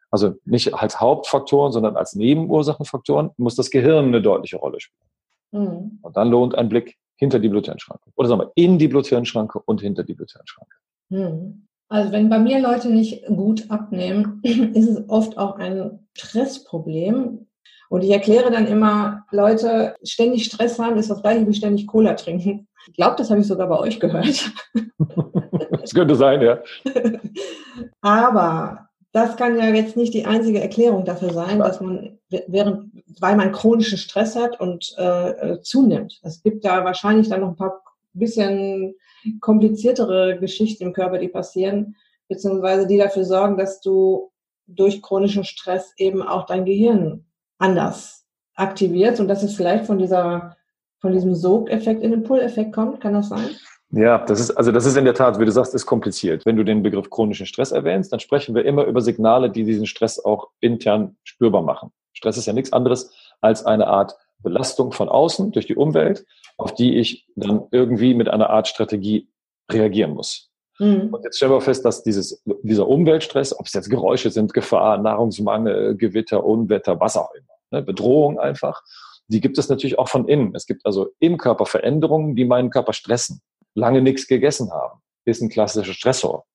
Also 0.09 0.35
nicht 0.45 0.73
als 0.73 0.99
Hauptfaktoren, 0.99 1.71
sondern 1.71 1.95
als 1.95 2.15
Nebenursachenfaktoren 2.15 3.31
muss 3.37 3.55
das 3.55 3.71
Gehirn 3.71 4.07
eine 4.07 4.21
deutliche 4.21 4.57
Rolle 4.57 4.79
spielen. 4.79 5.09
Mhm. 5.51 5.99
Und 6.01 6.17
dann 6.17 6.29
lohnt 6.29 6.55
ein 6.55 6.69
Blick 6.69 6.97
hinter 7.21 7.37
die 7.39 7.49
Bluthirnschranke. 7.49 8.09
Oder 8.15 8.27
sagen 8.27 8.41
wir, 8.41 8.51
in 8.55 8.79
die 8.79 8.87
Bluthirnschranke 8.87 9.59
und 9.59 9.79
hinter 9.79 10.03
die 10.03 10.15
Bluthirnschranke. 10.15 10.75
Mhm. 11.09 11.67
Also 11.87 12.11
wenn 12.11 12.29
bei 12.29 12.39
mir 12.39 12.59
Leute 12.59 12.89
nicht 12.89 13.27
gut 13.27 13.69
abnehmen, 13.69 14.41
ist 14.43 14.89
es 14.89 15.07
oft 15.07 15.37
auch 15.37 15.57
ein 15.57 16.07
Stressproblem. 16.17 17.47
Und 17.89 18.03
ich 18.03 18.09
erkläre 18.09 18.49
dann 18.49 18.65
immer, 18.65 19.25
Leute, 19.31 19.95
ständig 20.03 20.45
Stress 20.45 20.79
haben 20.79 20.97
ist 20.97 21.11
das 21.11 21.21
gleiche 21.21 21.47
wie 21.47 21.53
ständig 21.53 21.85
Cola 21.85 22.15
trinken. 22.15 22.67
Ich 22.87 22.95
glaube, 22.95 23.17
das 23.17 23.29
habe 23.29 23.41
ich 23.41 23.47
sogar 23.47 23.67
bei 23.67 23.77
euch 23.77 23.99
gehört. 23.99 24.51
das 25.71 25.93
könnte 25.93 26.15
sein, 26.15 26.41
ja. 26.41 26.59
Aber 28.01 28.89
das 29.11 29.35
kann 29.35 29.57
ja 29.57 29.65
jetzt 29.65 29.97
nicht 29.97 30.13
die 30.13 30.25
einzige 30.25 30.61
Erklärung 30.61 31.03
dafür 31.03 31.33
sein, 31.33 31.59
dass 31.59 31.81
man 31.81 32.19
während, 32.29 32.91
weil 33.19 33.35
man 33.35 33.51
chronischen 33.51 33.97
Stress 33.97 34.35
hat 34.35 34.59
und 34.59 34.95
äh, 34.97 35.29
äh, 35.29 35.61
zunimmt. 35.61 36.19
Es 36.23 36.41
gibt 36.41 36.63
da 36.63 36.85
wahrscheinlich 36.85 37.27
dann 37.27 37.41
noch 37.41 37.49
ein 37.49 37.55
paar 37.57 37.83
bisschen 38.13 38.95
kompliziertere 39.39 40.39
Geschichten 40.39 40.85
im 40.85 40.93
Körper, 40.93 41.17
die 41.17 41.27
passieren, 41.27 41.95
beziehungsweise 42.27 42.87
die 42.87 42.97
dafür 42.97 43.25
sorgen, 43.25 43.57
dass 43.57 43.81
du 43.81 44.31
durch 44.67 45.01
chronischen 45.01 45.43
Stress 45.43 45.93
eben 45.97 46.21
auch 46.21 46.45
dein 46.45 46.65
Gehirn 46.65 47.25
anders 47.57 48.25
aktiviert 48.55 49.19
und 49.19 49.27
dass 49.27 49.43
es 49.43 49.55
vielleicht 49.55 49.85
von 49.85 49.99
dieser, 49.99 50.55
von 50.99 51.11
diesem 51.11 51.35
Sogeffekt 51.35 52.01
in 52.01 52.11
den 52.11 52.23
Pull-Effekt 52.23 52.73
kommt. 52.73 53.01
Kann 53.01 53.13
das 53.13 53.29
sein? 53.29 53.49
Ja, 53.91 54.19
das 54.19 54.39
ist, 54.39 54.51
also 54.51 54.71
das 54.71 54.85
ist 54.85 54.95
in 54.95 55.03
der 55.03 55.13
Tat, 55.13 55.39
wie 55.39 55.45
du 55.45 55.51
sagst, 55.51 55.75
ist 55.75 55.85
kompliziert. 55.85 56.45
Wenn 56.45 56.55
du 56.55 56.63
den 56.63 56.81
Begriff 56.81 57.09
chronischen 57.09 57.45
Stress 57.45 57.71
erwähnst, 57.71 58.13
dann 58.13 58.21
sprechen 58.21 58.55
wir 58.55 58.63
immer 58.63 58.85
über 58.85 59.01
Signale, 59.01 59.49
die 59.49 59.65
diesen 59.65 59.85
Stress 59.85 60.23
auch 60.23 60.49
intern 60.61 61.17
spürbar 61.23 61.61
machen. 61.61 61.91
Stress 62.13 62.37
ist 62.37 62.45
ja 62.45 62.53
nichts 62.53 62.71
anderes 62.71 63.13
als 63.41 63.65
eine 63.65 63.87
Art 63.87 64.15
Belastung 64.39 64.91
von 64.91 65.09
außen 65.09 65.51
durch 65.51 65.65
die 65.65 65.75
Umwelt, 65.75 66.25
auf 66.57 66.73
die 66.73 66.97
ich 66.97 67.27
dann 67.35 67.67
irgendwie 67.71 68.13
mit 68.13 68.29
einer 68.29 68.49
Art 68.49 68.67
Strategie 68.67 69.27
reagieren 69.69 70.13
muss. 70.13 70.49
Mhm. 70.79 71.09
Und 71.13 71.23
jetzt 71.23 71.37
stellen 71.37 71.51
wir 71.51 71.61
fest, 71.61 71.83
dass 71.85 72.03
dieses, 72.03 72.43
dieser 72.63 72.87
Umweltstress, 72.87 73.57
ob 73.57 73.65
es 73.65 73.73
jetzt 73.73 73.89
Geräusche 73.89 74.31
sind, 74.31 74.53
Gefahr, 74.53 74.97
Nahrungsmangel, 74.97 75.95
Gewitter, 75.95 76.43
Unwetter, 76.43 76.99
was 76.99 77.17
auch 77.17 77.33
immer, 77.33 77.53
ne, 77.71 77.81
Bedrohung 77.81 78.39
einfach, 78.39 78.81
die 79.27 79.41
gibt 79.41 79.57
es 79.57 79.69
natürlich 79.69 79.99
auch 79.99 80.09
von 80.09 80.27
innen. 80.27 80.53
Es 80.55 80.65
gibt 80.65 80.85
also 80.85 81.09
im 81.19 81.37
Körper 81.37 81.65
Veränderungen, 81.65 82.35
die 82.35 82.45
meinen 82.45 82.69
Körper 82.69 82.93
stressen. 82.93 83.41
Lange 83.73 84.01
nichts 84.01 84.27
gegessen 84.27 84.71
haben, 84.71 85.01
ist 85.25 85.41
ein 85.41 85.49
klassischer 85.49 85.93
Stressor. 85.93 86.45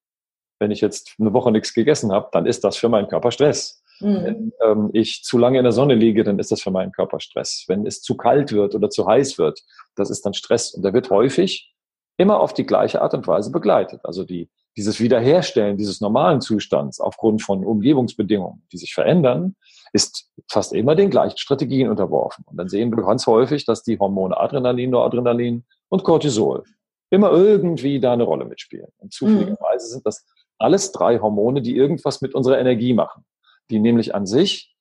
Wenn 0.59 0.71
ich 0.71 0.81
jetzt 0.81 1.15
eine 1.19 1.33
Woche 1.33 1.53
nichts 1.53 1.75
gegessen 1.75 2.13
habe, 2.13 2.29
dann 2.33 2.47
ist 2.47 2.65
das 2.65 2.77
für 2.77 2.89
meinen 2.89 3.09
Körper 3.09 3.31
Stress. 3.31 3.83
Mhm. 4.01 4.25
Wenn 4.25 4.53
ähm, 4.63 4.91
ich 4.93 5.23
zu 5.23 5.39
lange 5.39 5.59
in 5.59 5.65
der 5.65 5.73
Sonne 5.73 5.95
liege, 5.95 6.25
dann 6.25 6.39
ist 6.39 6.51
das 6.51 6.63
für 6.63 6.71
meinen 6.71 6.93
Körper 6.93 7.21
Stress. 7.21 7.65
Wenn 7.69 7.87
es 7.87 8.03
zu 8.03 8.17
kalt 8.17 8.53
wird 8.53 8.75
oder 8.75 8.91
zu 8.91 9.07
heiß 9.07 9.39
wird, 9.39 9.61
das 9.95 10.11
ist 10.11 10.25
dann 10.25 10.35
Stress. 10.35 10.75
Und 10.75 10.83
der 10.83 10.93
wird 10.93 11.11
häufig 11.11 11.73
immer 12.17 12.41
auf 12.41 12.55
die 12.55 12.67
gleiche 12.67 13.03
Art 13.03 13.15
und 13.15 13.27
Weise 13.27 13.51
begleitet. 13.51 14.01
Also 14.05 14.25
die, 14.25 14.51
dieses 14.77 15.01
Wiederherstellen 15.01 15.77
dieses 15.77 16.01
normalen 16.01 16.41
Zustands 16.41 17.01
aufgrund 17.01 17.43
von 17.43 17.65
Umgebungsbedingungen, 17.65 18.63
die 18.73 18.79
sich 18.79 18.95
verändern, 18.95 19.55
ist 19.93 20.31
fast 20.51 20.73
immer 20.73 20.95
den 20.95 21.11
gleichen 21.11 21.39
Strategien 21.39 21.89
unterworfen. 21.89 22.45
Und 22.47 22.57
dann 22.57 22.69
sehen 22.69 22.95
wir 22.95 23.03
ganz 23.03 23.27
häufig, 23.27 23.65
dass 23.65 23.83
die 23.83 23.99
Hormone 23.99 24.37
Adrenalin, 24.37 24.91
Noradrenalin 24.91 25.65
und 25.89 26.05
Cortisol 26.05 26.65
immer 27.11 27.33
irgendwie 27.33 28.01
da 28.01 28.13
eine 28.13 28.25
Rolle 28.25 28.45
mitspielen. 28.45 28.89
Und 28.99 29.13
zufälligerweise 29.13 29.87
mhm. 29.87 29.91
sind 29.91 30.07
das 30.07 30.27
alles 30.59 30.93
drei 30.93 31.19
Hormone, 31.19 31.63
die 31.63 31.77
irgendwas 31.77 32.21
mit 32.21 32.35
unserer 32.35 32.59
Energie 32.59 32.95
machen, 32.95 33.25
die 33.71 33.79
nämlich 33.79 34.15
an 34.15 34.27
sich 34.27 34.75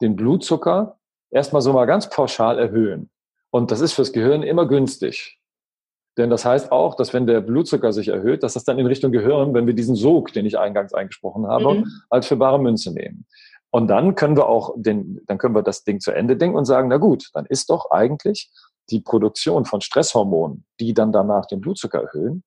den 0.00 0.16
Blutzucker 0.16 0.98
erstmal 1.30 1.62
so 1.62 1.72
mal 1.72 1.86
ganz 1.86 2.08
pauschal 2.08 2.58
erhöhen. 2.58 3.10
Und 3.50 3.70
das 3.70 3.80
ist 3.80 3.92
fürs 3.92 4.12
Gehirn 4.12 4.42
immer 4.42 4.66
günstig. 4.66 5.38
Denn 6.16 6.30
das 6.30 6.44
heißt 6.44 6.72
auch, 6.72 6.96
dass 6.96 7.14
wenn 7.14 7.26
der 7.26 7.40
Blutzucker 7.40 7.92
sich 7.92 8.08
erhöht, 8.08 8.42
dass 8.42 8.54
das 8.54 8.64
dann 8.64 8.78
in 8.78 8.86
Richtung 8.86 9.12
Gehirn, 9.12 9.54
wenn 9.54 9.66
wir 9.66 9.74
diesen 9.74 9.94
Sog, 9.94 10.32
den 10.32 10.46
ich 10.46 10.58
eingangs 10.58 10.92
eingesprochen 10.92 11.46
habe, 11.46 11.74
mhm. 11.74 11.86
als 12.10 12.26
für 12.26 12.36
bare 12.36 12.58
Münze 12.58 12.92
nehmen. 12.92 13.24
Und 13.70 13.88
dann 13.88 14.14
können 14.14 14.36
wir 14.36 14.48
auch 14.48 14.74
den, 14.76 15.20
dann 15.26 15.38
können 15.38 15.54
wir 15.54 15.62
das 15.62 15.84
Ding 15.84 16.00
zu 16.00 16.10
Ende 16.10 16.36
denken 16.36 16.56
und 16.56 16.64
sagen, 16.64 16.88
na 16.88 16.96
gut, 16.96 17.28
dann 17.34 17.46
ist 17.46 17.70
doch 17.70 17.90
eigentlich 17.90 18.50
die 18.90 19.00
Produktion 19.00 19.64
von 19.64 19.80
Stresshormonen, 19.80 20.64
die 20.80 20.94
dann 20.94 21.12
danach 21.12 21.46
den 21.46 21.60
Blutzucker 21.60 22.02
erhöhen, 22.02 22.44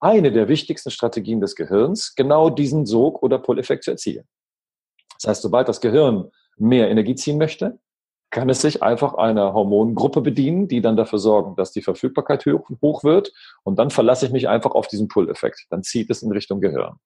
eine 0.00 0.32
der 0.32 0.48
wichtigsten 0.48 0.90
Strategien 0.90 1.40
des 1.40 1.54
Gehirns, 1.54 2.14
genau 2.14 2.50
diesen 2.50 2.84
Sog- 2.84 3.22
oder 3.22 3.38
Pull-Effekt 3.38 3.84
zu 3.84 3.92
erzielen. 3.92 4.26
Das 5.18 5.30
heißt, 5.30 5.42
sobald 5.42 5.68
das 5.68 5.80
Gehirn 5.80 6.30
mehr 6.56 6.90
Energie 6.90 7.14
ziehen 7.14 7.38
möchte, 7.38 7.78
kann 8.30 8.50
es 8.50 8.60
sich 8.60 8.82
einfach 8.82 9.14
einer 9.14 9.54
Hormongruppe 9.54 10.20
bedienen, 10.20 10.66
die 10.66 10.82
dann 10.82 10.96
dafür 10.96 11.20
sorgen, 11.20 11.54
dass 11.56 11.70
die 11.70 11.82
Verfügbarkeit 11.82 12.44
hoch, 12.46 13.04
wird. 13.04 13.32
Und 13.62 13.78
dann 13.78 13.90
verlasse 13.90 14.26
ich 14.26 14.32
mich 14.32 14.48
einfach 14.48 14.72
auf 14.72 14.88
diesen 14.88 15.08
Pull-Effekt. 15.08 15.66
Dann 15.70 15.84
zieht 15.84 16.10
es 16.10 16.22
in 16.22 16.32
Richtung 16.32 16.60
Gehirn. 16.60 16.96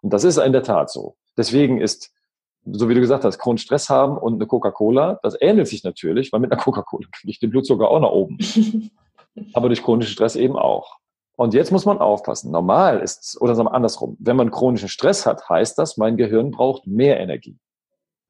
Und 0.00 0.12
das 0.12 0.24
ist 0.24 0.38
in 0.38 0.52
der 0.52 0.62
Tat 0.62 0.90
so. 0.90 1.16
Deswegen 1.36 1.80
ist, 1.80 2.12
so 2.64 2.88
wie 2.88 2.94
du 2.94 3.00
gesagt 3.00 3.24
hast, 3.24 3.38
chronischen 3.38 3.66
Stress 3.66 3.90
haben 3.90 4.16
und 4.16 4.34
eine 4.34 4.46
Coca-Cola, 4.46 5.18
das 5.22 5.36
ähnelt 5.40 5.68
sich 5.68 5.82
natürlich, 5.84 6.32
weil 6.32 6.40
mit 6.40 6.52
einer 6.52 6.60
Coca-Cola 6.60 7.06
kriege 7.12 7.30
ich 7.30 7.40
den 7.40 7.50
Blutzucker 7.50 7.88
auch 7.88 8.00
nach 8.00 8.10
oben. 8.10 8.38
Aber 9.54 9.68
durch 9.68 9.82
chronischen 9.82 10.12
Stress 10.12 10.36
eben 10.36 10.56
auch. 10.56 10.98
Und 11.36 11.54
jetzt 11.54 11.72
muss 11.72 11.86
man 11.86 11.98
aufpassen. 11.98 12.52
Normal 12.52 13.00
ist, 13.00 13.40
oder 13.40 13.54
sagen 13.54 13.68
wir 13.68 13.74
andersrum, 13.74 14.16
wenn 14.20 14.36
man 14.36 14.50
chronischen 14.50 14.88
Stress 14.88 15.24
hat, 15.26 15.48
heißt 15.48 15.78
das, 15.78 15.96
mein 15.96 16.16
Gehirn 16.16 16.50
braucht 16.50 16.86
mehr 16.86 17.18
Energie. 17.18 17.58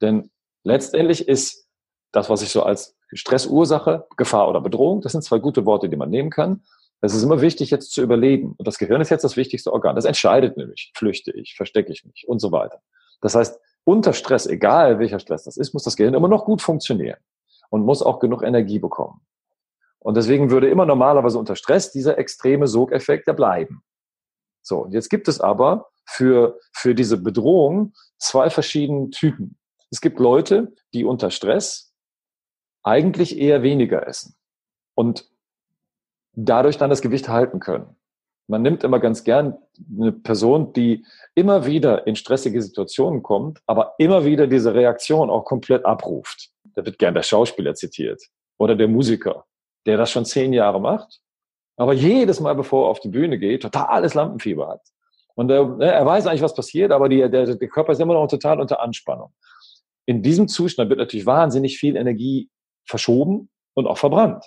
Denn 0.00 0.30
letztendlich 0.62 1.28
ist 1.28 1.66
das, 2.12 2.30
was 2.30 2.42
ich 2.42 2.50
so 2.50 2.62
als 2.62 2.96
Stressursache, 3.12 4.06
Gefahr 4.16 4.48
oder 4.48 4.60
Bedrohung, 4.60 5.00
das 5.00 5.12
sind 5.12 5.22
zwei 5.22 5.38
gute 5.38 5.66
Worte, 5.66 5.88
die 5.88 5.96
man 5.96 6.10
nehmen 6.10 6.30
kann. 6.30 6.62
Es 7.00 7.14
ist 7.14 7.24
immer 7.24 7.40
wichtig, 7.40 7.70
jetzt 7.70 7.92
zu 7.92 8.00
überleben. 8.00 8.54
Und 8.56 8.66
das 8.66 8.78
Gehirn 8.78 9.00
ist 9.00 9.10
jetzt 9.10 9.24
das 9.24 9.36
wichtigste 9.36 9.72
Organ. 9.72 9.96
Das 9.96 10.04
entscheidet 10.04 10.56
nämlich, 10.56 10.92
flüchte 10.94 11.32
ich, 11.32 11.54
verstecke 11.56 11.92
ich 11.92 12.04
mich 12.04 12.26
und 12.28 12.38
so 12.38 12.52
weiter. 12.52 12.80
Das 13.20 13.34
heißt, 13.34 13.58
unter 13.84 14.12
Stress, 14.12 14.46
egal 14.46 14.98
welcher 14.98 15.18
Stress 15.18 15.44
das 15.44 15.56
ist, 15.56 15.74
muss 15.74 15.84
das 15.84 15.96
Gehirn 15.96 16.14
immer 16.14 16.28
noch 16.28 16.44
gut 16.44 16.62
funktionieren 16.62 17.18
und 17.70 17.84
muss 17.84 18.02
auch 18.02 18.20
genug 18.20 18.42
Energie 18.42 18.78
bekommen. 18.78 19.20
Und 19.98 20.16
deswegen 20.16 20.50
würde 20.50 20.68
immer 20.68 20.86
normalerweise 20.86 21.38
unter 21.38 21.56
Stress 21.56 21.92
dieser 21.92 22.18
extreme 22.18 22.66
Sogeffekt 22.66 23.26
ja 23.26 23.32
bleiben. 23.32 23.82
So, 24.62 24.80
und 24.80 24.92
jetzt 24.92 25.10
gibt 25.10 25.28
es 25.28 25.40
aber 25.40 25.90
für, 26.04 26.58
für 26.72 26.94
diese 26.94 27.16
Bedrohung 27.16 27.94
zwei 28.18 28.50
verschiedene 28.50 29.10
Typen. 29.10 29.58
Es 29.90 30.00
gibt 30.00 30.18
Leute, 30.18 30.72
die 30.92 31.04
unter 31.04 31.30
Stress 31.30 31.92
eigentlich 32.82 33.38
eher 33.38 33.62
weniger 33.62 34.06
essen 34.06 34.34
und 34.94 35.30
dadurch 36.32 36.78
dann 36.78 36.90
das 36.90 37.02
Gewicht 37.02 37.28
halten 37.28 37.60
können. 37.60 37.96
Man 38.52 38.60
nimmt 38.60 38.84
immer 38.84 39.00
ganz 39.00 39.24
gern 39.24 39.56
eine 39.98 40.12
Person, 40.12 40.74
die 40.74 41.06
immer 41.34 41.64
wieder 41.64 42.06
in 42.06 42.16
stressige 42.16 42.60
Situationen 42.60 43.22
kommt, 43.22 43.60
aber 43.64 43.94
immer 43.96 44.26
wieder 44.26 44.46
diese 44.46 44.74
Reaktion 44.74 45.30
auch 45.30 45.46
komplett 45.46 45.86
abruft. 45.86 46.50
Da 46.74 46.84
wird 46.84 46.98
gern 46.98 47.14
der 47.14 47.22
Schauspieler 47.22 47.74
zitiert 47.74 48.22
oder 48.58 48.76
der 48.76 48.88
Musiker, 48.88 49.46
der 49.86 49.96
das 49.96 50.10
schon 50.10 50.26
zehn 50.26 50.52
Jahre 50.52 50.82
macht, 50.82 51.22
aber 51.78 51.94
jedes 51.94 52.40
Mal, 52.40 52.54
bevor 52.54 52.84
er 52.84 52.90
auf 52.90 53.00
die 53.00 53.08
Bühne 53.08 53.38
geht, 53.38 53.62
totales 53.62 54.12
Lampenfieber 54.12 54.68
hat. 54.68 54.82
Und 55.34 55.50
er, 55.50 55.64
ne, 55.64 55.90
er 55.90 56.04
weiß 56.04 56.26
eigentlich, 56.26 56.42
was 56.42 56.54
passiert, 56.54 56.92
aber 56.92 57.08
die, 57.08 57.20
der, 57.30 57.56
der 57.56 57.68
Körper 57.68 57.92
ist 57.92 58.02
immer 58.02 58.12
noch 58.12 58.28
total 58.28 58.60
unter 58.60 58.82
Anspannung. 58.82 59.32
In 60.04 60.22
diesem 60.22 60.46
Zustand 60.46 60.90
wird 60.90 60.98
natürlich 60.98 61.24
wahnsinnig 61.24 61.78
viel 61.78 61.96
Energie 61.96 62.50
verschoben 62.84 63.48
und 63.72 63.86
auch 63.86 63.96
verbrannt. 63.96 64.44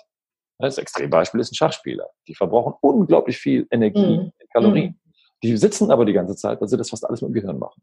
Das 0.58 0.78
Extrembeispiel 0.78 1.40
ist 1.40 1.52
ein 1.52 1.54
Schachspieler. 1.54 2.08
Die 2.26 2.34
verbrauchen 2.34 2.74
unglaublich 2.80 3.36
viel 3.36 3.66
Energie, 3.70 4.18
mhm. 4.18 4.32
Kalorien. 4.52 4.98
Mhm. 5.04 5.12
Die 5.42 5.56
sitzen 5.56 5.90
aber 5.90 6.04
die 6.04 6.12
ganze 6.12 6.34
Zeit, 6.34 6.60
weil 6.60 6.68
sie 6.68 6.76
das 6.76 6.90
fast 6.90 7.04
alles 7.04 7.20
mit 7.20 7.30
dem 7.30 7.34
Gehirn 7.34 7.58
machen. 7.58 7.82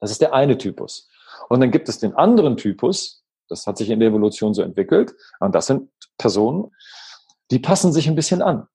Das 0.00 0.10
ist 0.10 0.20
der 0.20 0.32
eine 0.32 0.56
Typus. 0.56 1.08
Und 1.48 1.60
dann 1.60 1.70
gibt 1.70 1.88
es 1.88 1.98
den 1.98 2.14
anderen 2.14 2.56
Typus, 2.56 3.24
das 3.48 3.66
hat 3.66 3.78
sich 3.78 3.90
in 3.90 4.00
der 4.00 4.08
Evolution 4.08 4.54
so 4.54 4.62
entwickelt, 4.62 5.14
und 5.40 5.54
das 5.54 5.66
sind 5.66 5.90
Personen, 6.16 6.70
die 7.50 7.58
passen 7.58 7.92
sich 7.92 8.08
ein 8.08 8.14
bisschen 8.14 8.42
an. 8.42 8.66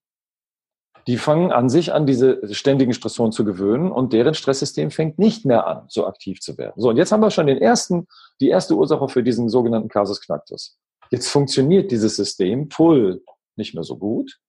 Die 1.08 1.17
fangen 1.17 1.51
an, 1.51 1.69
sich 1.69 1.91
an 1.91 2.06
diese 2.06 2.53
ständigen 2.53 2.93
Stressoren 2.93 3.34
zu 3.34 3.43
gewöhnen 3.43 3.91
und 3.91 4.13
deren 4.13 4.34
Stresssystem 4.34 4.89
fängt 4.89 5.19
nicht 5.19 5.45
mehr 5.45 5.67
an, 5.67 5.86
so 5.89 6.08
aktiv 6.08 6.39
zu 6.39 6.58
werden. 6.58 6.73
So, 6.77 6.89
und 6.89 6.97
jetzt 6.97 7.12
haben 7.12 7.19
wir 7.19 7.29
schon 7.29 7.47
den 7.47 7.58
ersten, 7.58 8.08
die 8.39 8.47
erste 8.47 8.75
Ursache 8.75 9.10
für 9.10 9.21
diesen 9.21 9.49
sogenannten 9.49 9.89
Casus 9.89 10.21
Knactus. 10.21 10.77
Jetzt 11.11 11.29
funktioniert 11.29 11.91
dieses 11.91 12.15
System 12.15 12.69
Pull 12.69 13.23
nicht 13.55 13.73
mehr 13.73 13.83
so 13.83 13.97
gut. 13.97 14.39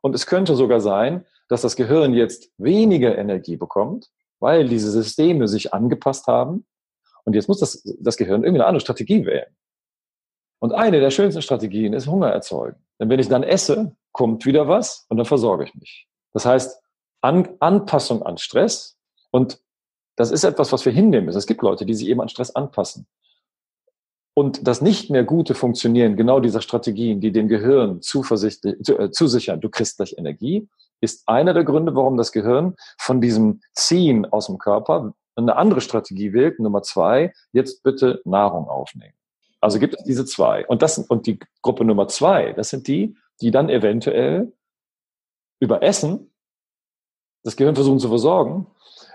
Und 0.00 0.14
es 0.14 0.26
könnte 0.26 0.56
sogar 0.56 0.80
sein, 0.80 1.24
dass 1.48 1.62
das 1.62 1.76
Gehirn 1.76 2.14
jetzt 2.14 2.50
weniger 2.58 3.16
Energie 3.16 3.56
bekommt, 3.56 4.10
weil 4.40 4.68
diese 4.68 4.90
Systeme 4.90 5.48
sich 5.48 5.72
angepasst 5.72 6.26
haben. 6.26 6.66
Und 7.24 7.34
jetzt 7.34 7.48
muss 7.48 7.60
das, 7.60 7.82
das 8.00 8.16
Gehirn 8.16 8.42
irgendwie 8.42 8.60
eine 8.60 8.66
andere 8.66 8.80
Strategie 8.80 9.24
wählen. 9.24 9.54
Und 10.58 10.72
eine 10.72 11.00
der 11.00 11.10
schönsten 11.10 11.42
Strategien 11.42 11.92
ist 11.92 12.06
Hunger 12.06 12.28
erzeugen. 12.28 12.84
Denn 12.98 13.08
wenn 13.08 13.20
ich 13.20 13.28
dann 13.28 13.42
esse, 13.42 13.96
kommt 14.12 14.46
wieder 14.46 14.68
was 14.68 15.06
und 15.08 15.16
dann 15.16 15.26
versorge 15.26 15.64
ich 15.64 15.74
mich. 15.74 16.08
Das 16.32 16.46
heißt, 16.46 16.80
an, 17.20 17.48
Anpassung 17.60 18.22
an 18.22 18.38
Stress 18.38 18.96
und 19.30 19.60
das 20.16 20.30
ist 20.30 20.44
etwas, 20.44 20.72
was 20.72 20.84
wir 20.84 20.92
hinnehmen 20.92 21.26
müssen. 21.26 21.38
Es 21.38 21.46
gibt 21.46 21.62
Leute, 21.62 21.86
die 21.86 21.94
sich 21.94 22.08
eben 22.08 22.20
an 22.20 22.28
Stress 22.28 22.54
anpassen. 22.54 23.06
Und 24.34 24.66
das 24.66 24.80
nicht 24.80 25.10
mehr 25.10 25.24
gute 25.24 25.54
Funktionieren 25.54 26.16
genau 26.16 26.40
dieser 26.40 26.62
Strategien, 26.62 27.20
die 27.20 27.32
dem 27.32 27.48
Gehirn 27.48 28.00
zuversichtlich, 28.00 28.88
äh, 28.88 29.10
zusichern, 29.10 29.60
du 29.60 29.68
kriegst 29.68 29.98
gleich 29.98 30.14
Energie, 30.16 30.68
ist 31.00 31.28
einer 31.28 31.52
der 31.52 31.64
Gründe, 31.64 31.94
warum 31.94 32.16
das 32.16 32.32
Gehirn 32.32 32.74
von 32.98 33.20
diesem 33.20 33.60
Ziehen 33.74 34.24
aus 34.24 34.46
dem 34.46 34.58
Körper 34.58 35.14
eine 35.34 35.56
andere 35.56 35.80
Strategie 35.80 36.32
wählt. 36.32 36.60
Nummer 36.60 36.82
zwei, 36.82 37.32
jetzt 37.52 37.82
bitte 37.82 38.22
Nahrung 38.24 38.68
aufnehmen. 38.68 39.14
Also 39.60 39.78
gibt 39.78 39.96
es 39.96 40.04
diese 40.04 40.24
zwei. 40.24 40.66
Und 40.66 40.82
das, 40.82 40.98
und 40.98 41.26
die 41.26 41.38
Gruppe 41.60 41.84
Nummer 41.84 42.08
zwei, 42.08 42.52
das 42.52 42.70
sind 42.70 42.88
die, 42.88 43.16
die 43.40 43.50
dann 43.50 43.68
eventuell 43.68 44.52
über 45.60 45.82
Essen 45.82 46.32
das 47.44 47.56
Gehirn 47.56 47.74
versuchen 47.74 47.98
zu 47.98 48.08
versorgen 48.08 48.66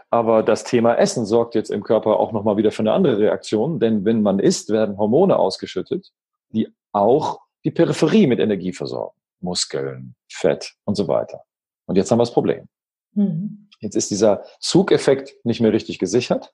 aber 0.09 0.43
das 0.43 0.63
Thema 0.63 0.95
Essen 0.95 1.25
sorgt 1.25 1.55
jetzt 1.55 1.69
im 1.69 1.83
Körper 1.83 2.19
auch 2.19 2.31
nochmal 2.31 2.57
wieder 2.57 2.71
für 2.71 2.81
eine 2.81 2.93
andere 2.93 3.17
Reaktion, 3.17 3.79
denn 3.79 4.05
wenn 4.05 4.21
man 4.21 4.39
isst, 4.39 4.69
werden 4.69 4.97
Hormone 4.97 5.37
ausgeschüttet, 5.37 6.11
die 6.49 6.69
auch 6.93 7.41
die 7.65 7.71
Peripherie 7.71 8.27
mit 8.27 8.39
Energie 8.39 8.73
versorgen. 8.73 9.17
Muskeln, 9.39 10.15
Fett 10.31 10.73
und 10.85 10.95
so 10.95 11.07
weiter. 11.07 11.43
Und 11.85 11.95
jetzt 11.95 12.09
haben 12.09 12.19
wir 12.19 12.23
das 12.23 12.33
Problem. 12.33 12.67
Mhm. 13.13 13.69
Jetzt 13.79 13.95
ist 13.95 14.09
dieser 14.09 14.43
Zugeffekt 14.59 15.35
nicht 15.43 15.61
mehr 15.61 15.73
richtig 15.73 15.99
gesichert 15.99 16.53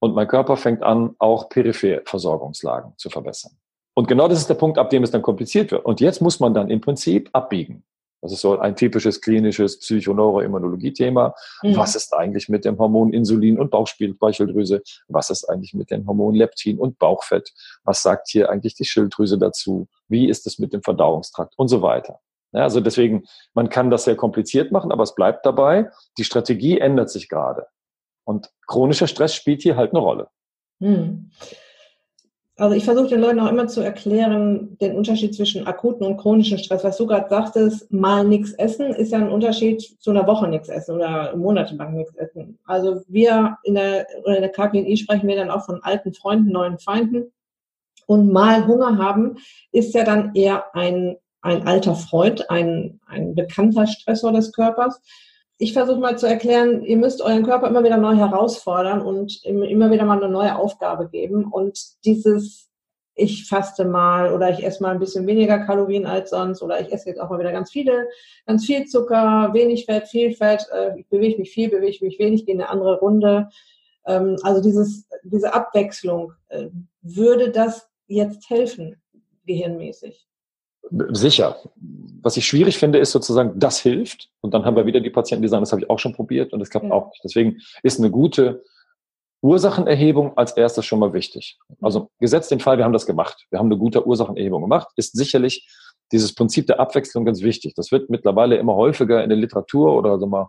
und 0.00 0.14
mein 0.14 0.28
Körper 0.28 0.56
fängt 0.56 0.82
an, 0.82 1.14
auch 1.18 1.48
Peripherversorgungslagen 1.48 2.94
zu 2.96 3.10
verbessern. 3.10 3.52
Und 3.94 4.08
genau 4.08 4.26
das 4.26 4.40
ist 4.40 4.48
der 4.48 4.54
Punkt, 4.54 4.78
ab 4.78 4.90
dem 4.90 5.04
es 5.04 5.12
dann 5.12 5.22
kompliziert 5.22 5.70
wird. 5.70 5.84
Und 5.84 6.00
jetzt 6.00 6.20
muss 6.20 6.40
man 6.40 6.52
dann 6.52 6.68
im 6.68 6.80
Prinzip 6.80 7.30
abbiegen. 7.32 7.84
Das 8.24 8.32
ist 8.32 8.40
so 8.40 8.58
ein 8.58 8.74
typisches 8.74 9.20
klinisches 9.20 9.78
Psychoneuroimmunologie-Thema. 9.80 11.34
Mhm. 11.62 11.76
Was 11.76 11.94
ist 11.94 12.14
eigentlich 12.14 12.48
mit 12.48 12.64
dem 12.64 12.78
Hormon 12.78 13.12
Insulin 13.12 13.58
und 13.58 13.70
Bauchspeicheldrüse? 13.70 14.80
Was 15.08 15.28
ist 15.28 15.44
eigentlich 15.44 15.74
mit 15.74 15.90
dem 15.90 16.06
Hormon 16.06 16.34
Leptin 16.34 16.78
und 16.78 16.98
Bauchfett? 16.98 17.52
Was 17.84 18.00
sagt 18.00 18.30
hier 18.30 18.48
eigentlich 18.48 18.74
die 18.76 18.86
Schilddrüse 18.86 19.36
dazu? 19.36 19.88
Wie 20.08 20.26
ist 20.26 20.46
es 20.46 20.58
mit 20.58 20.72
dem 20.72 20.82
Verdauungstrakt 20.82 21.52
und 21.58 21.68
so 21.68 21.82
weiter? 21.82 22.18
Ja, 22.52 22.62
also 22.62 22.80
deswegen, 22.80 23.24
man 23.52 23.68
kann 23.68 23.90
das 23.90 24.04
sehr 24.04 24.16
kompliziert 24.16 24.72
machen, 24.72 24.90
aber 24.90 25.02
es 25.02 25.14
bleibt 25.14 25.44
dabei. 25.44 25.90
Die 26.16 26.24
Strategie 26.24 26.78
ändert 26.78 27.10
sich 27.10 27.28
gerade. 27.28 27.66
Und 28.24 28.50
chronischer 28.66 29.06
Stress 29.06 29.34
spielt 29.34 29.60
hier 29.60 29.76
halt 29.76 29.90
eine 29.90 30.00
Rolle. 30.00 30.28
Mhm. 30.78 31.30
Also 32.56 32.76
ich 32.76 32.84
versuche 32.84 33.08
den 33.08 33.20
Leuten 33.20 33.40
auch 33.40 33.50
immer 33.50 33.66
zu 33.66 33.80
erklären, 33.80 34.78
den 34.78 34.94
Unterschied 34.94 35.34
zwischen 35.34 35.66
akuten 35.66 36.06
und 36.06 36.18
chronischen 36.18 36.58
Stress. 36.58 36.84
Was 36.84 36.98
du 36.98 37.06
gerade 37.06 37.28
sagtest, 37.28 37.92
mal 37.92 38.24
nichts 38.24 38.52
essen, 38.52 38.94
ist 38.94 39.10
ja 39.10 39.18
ein 39.18 39.30
Unterschied 39.30 39.82
zu 40.00 40.10
einer 40.10 40.26
Woche 40.28 40.46
nichts 40.46 40.68
essen 40.68 40.94
oder 40.94 41.34
monatelang 41.34 41.94
nichts 41.94 42.14
essen. 42.14 42.60
Also 42.64 43.02
wir 43.08 43.58
in 43.64 43.74
der, 43.74 44.06
in 44.24 44.40
der 44.40 44.50
KGNI 44.50 44.96
sprechen 44.96 45.26
wir 45.26 45.34
dann 45.34 45.50
auch 45.50 45.64
von 45.64 45.82
alten 45.82 46.14
Freunden, 46.14 46.52
neuen 46.52 46.78
Feinden. 46.78 47.32
Und 48.06 48.32
mal 48.32 48.66
Hunger 48.68 48.98
haben 48.98 49.38
ist 49.72 49.92
ja 49.92 50.04
dann 50.04 50.32
eher 50.34 50.76
ein, 50.76 51.16
ein 51.40 51.66
alter 51.66 51.96
Freund, 51.96 52.50
ein, 52.50 53.00
ein 53.06 53.34
bekannter 53.34 53.88
Stressor 53.88 54.30
des 54.30 54.52
Körpers 54.52 55.00
ich 55.58 55.72
versuche 55.72 56.00
mal 56.00 56.18
zu 56.18 56.26
erklären, 56.26 56.82
ihr 56.82 56.96
müsst 56.96 57.22
euren 57.22 57.44
Körper 57.44 57.68
immer 57.68 57.84
wieder 57.84 57.96
neu 57.96 58.16
herausfordern 58.16 59.02
und 59.02 59.44
immer 59.44 59.90
wieder 59.90 60.04
mal 60.04 60.22
eine 60.22 60.32
neue 60.32 60.56
Aufgabe 60.56 61.08
geben. 61.08 61.44
Und 61.44 62.04
dieses, 62.04 62.68
ich 63.14 63.46
faste 63.46 63.84
mal 63.84 64.32
oder 64.32 64.50
ich 64.50 64.64
esse 64.64 64.82
mal 64.82 64.92
ein 64.92 64.98
bisschen 64.98 65.26
weniger 65.26 65.60
Kalorien 65.60 66.06
als 66.06 66.30
sonst 66.30 66.60
oder 66.62 66.80
ich 66.80 66.92
esse 66.92 67.08
jetzt 67.08 67.20
auch 67.20 67.30
mal 67.30 67.38
wieder 67.38 67.52
ganz 67.52 67.70
viele, 67.70 68.08
ganz 68.46 68.66
viel 68.66 68.86
Zucker, 68.86 69.50
wenig 69.52 69.86
Fett, 69.86 70.08
viel 70.08 70.34
Fett, 70.34 70.66
äh, 70.72 70.98
ich 70.98 71.08
bewege 71.08 71.38
mich 71.38 71.52
viel, 71.52 71.70
bewege 71.70 72.04
mich 72.04 72.18
wenig, 72.18 72.44
gehe 72.46 72.54
in 72.54 72.60
eine 72.60 72.70
andere 72.70 72.98
Runde. 72.98 73.48
Ähm, 74.06 74.36
also 74.42 74.60
dieses, 74.60 75.06
diese 75.22 75.54
Abwechslung, 75.54 76.32
äh, 76.48 76.68
würde 77.02 77.50
das 77.50 77.88
jetzt 78.08 78.50
helfen, 78.50 79.00
gehirnmäßig? 79.46 80.26
Sicher. 81.10 81.56
Was 82.22 82.36
ich 82.36 82.46
schwierig 82.46 82.78
finde, 82.78 82.98
ist 82.98 83.12
sozusagen, 83.12 83.58
das 83.58 83.80
hilft. 83.80 84.30
Und 84.40 84.54
dann 84.54 84.64
haben 84.64 84.76
wir 84.76 84.86
wieder 84.86 85.00
die 85.00 85.10
Patienten, 85.10 85.42
die 85.42 85.48
sagen, 85.48 85.62
das 85.62 85.72
habe 85.72 85.82
ich 85.82 85.90
auch 85.90 85.98
schon 85.98 86.14
probiert 86.14 86.52
und 86.52 86.60
das 86.60 86.70
klappt 86.70 86.86
ja. 86.86 86.92
auch 86.92 87.10
nicht. 87.10 87.20
Deswegen 87.24 87.58
ist 87.82 87.98
eine 87.98 88.10
gute 88.10 88.62
Ursachenerhebung 89.42 90.36
als 90.38 90.56
erstes 90.56 90.86
schon 90.86 91.00
mal 91.00 91.12
wichtig. 91.12 91.58
Also 91.82 92.10
gesetzt 92.18 92.50
den 92.50 92.60
Fall, 92.60 92.78
wir 92.78 92.84
haben 92.84 92.94
das 92.94 93.04
gemacht. 93.04 93.46
Wir 93.50 93.58
haben 93.58 93.66
eine 93.66 93.76
gute 93.76 94.06
Ursachenerhebung 94.06 94.62
gemacht, 94.62 94.88
ist 94.96 95.16
sicherlich 95.16 95.68
dieses 96.12 96.34
Prinzip 96.34 96.66
der 96.66 96.80
Abwechslung 96.80 97.24
ganz 97.24 97.42
wichtig. 97.42 97.74
Das 97.74 97.92
wird 97.92 98.08
mittlerweile 98.08 98.56
immer 98.56 98.74
häufiger 98.74 99.22
in 99.22 99.28
der 99.28 99.38
Literatur 99.38 99.94
oder 99.94 100.18
so 100.18 100.26
mal, 100.26 100.48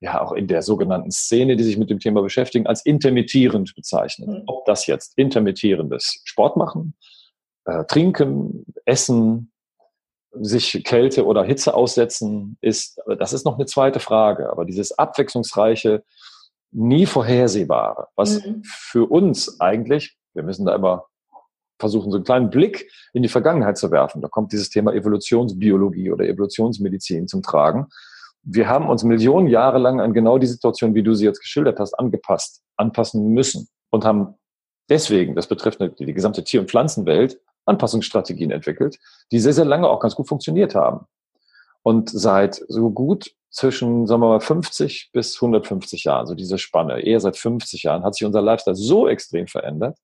ja, 0.00 0.22
auch 0.22 0.32
in 0.32 0.46
der 0.46 0.62
sogenannten 0.62 1.10
Szene, 1.10 1.56
die 1.56 1.64
sich 1.64 1.76
mit 1.76 1.90
dem 1.90 1.98
Thema 1.98 2.22
beschäftigen, 2.22 2.66
als 2.66 2.84
intermittierend 2.86 3.74
bezeichnet. 3.74 4.28
Mhm. 4.28 4.42
Ob 4.46 4.64
das 4.64 4.86
jetzt 4.86 5.18
intermittierendes 5.18 6.22
Sport 6.24 6.56
machen, 6.56 6.94
äh, 7.66 7.84
trinken, 7.84 8.64
essen, 8.84 9.52
sich 10.40 10.82
Kälte 10.84 11.26
oder 11.26 11.44
Hitze 11.44 11.74
aussetzen, 11.74 12.56
ist, 12.60 13.00
das 13.18 13.32
ist 13.32 13.44
noch 13.44 13.56
eine 13.56 13.66
zweite 13.66 14.00
Frage. 14.00 14.50
Aber 14.50 14.64
dieses 14.64 14.98
abwechslungsreiche, 14.98 16.02
nie 16.72 17.06
vorhersehbare, 17.06 18.08
was 18.16 18.44
mhm. 18.44 18.62
für 18.64 19.10
uns 19.10 19.60
eigentlich, 19.60 20.16
wir 20.34 20.42
müssen 20.42 20.66
da 20.66 20.74
immer 20.74 21.06
versuchen, 21.78 22.10
so 22.10 22.16
einen 22.16 22.24
kleinen 22.24 22.50
Blick 22.50 22.90
in 23.12 23.22
die 23.22 23.28
Vergangenheit 23.28 23.76
zu 23.76 23.90
werfen. 23.90 24.22
Da 24.22 24.28
kommt 24.28 24.52
dieses 24.52 24.70
Thema 24.70 24.92
Evolutionsbiologie 24.92 26.10
oder 26.10 26.24
Evolutionsmedizin 26.24 27.28
zum 27.28 27.42
Tragen. 27.42 27.88
Wir 28.42 28.68
haben 28.68 28.88
uns 28.88 29.04
Millionen 29.04 29.48
Jahre 29.48 29.78
lang 29.78 30.00
an 30.00 30.12
genau 30.12 30.38
die 30.38 30.46
Situation, 30.46 30.94
wie 30.94 31.02
du 31.02 31.14
sie 31.14 31.24
jetzt 31.24 31.40
geschildert 31.40 31.78
hast, 31.80 31.94
angepasst, 31.94 32.62
anpassen 32.76 33.28
müssen 33.28 33.68
und 33.90 34.04
haben 34.04 34.34
deswegen, 34.88 35.34
das 35.34 35.46
betrifft 35.46 35.80
die 35.98 36.12
gesamte 36.12 36.44
Tier- 36.44 36.60
und 36.60 36.70
Pflanzenwelt, 36.70 37.40
Anpassungsstrategien 37.66 38.50
entwickelt, 38.50 38.98
die 39.32 39.40
sehr, 39.40 39.52
sehr 39.52 39.64
lange 39.64 39.88
auch 39.88 40.00
ganz 40.00 40.14
gut 40.14 40.28
funktioniert 40.28 40.74
haben. 40.74 41.06
Und 41.82 42.10
seit 42.10 42.62
so 42.68 42.90
gut 42.90 43.34
zwischen, 43.50 44.06
sagen 44.06 44.22
wir 44.22 44.28
mal, 44.28 44.40
50 44.40 45.10
bis 45.12 45.36
150 45.36 46.04
Jahren, 46.04 46.26
so 46.26 46.34
diese 46.34 46.58
Spanne, 46.58 47.00
eher 47.00 47.20
seit 47.20 47.36
50 47.36 47.84
Jahren, 47.84 48.02
hat 48.02 48.14
sich 48.14 48.26
unser 48.26 48.42
Lifestyle 48.42 48.74
so 48.74 49.06
extrem 49.06 49.46
verändert, 49.46 49.98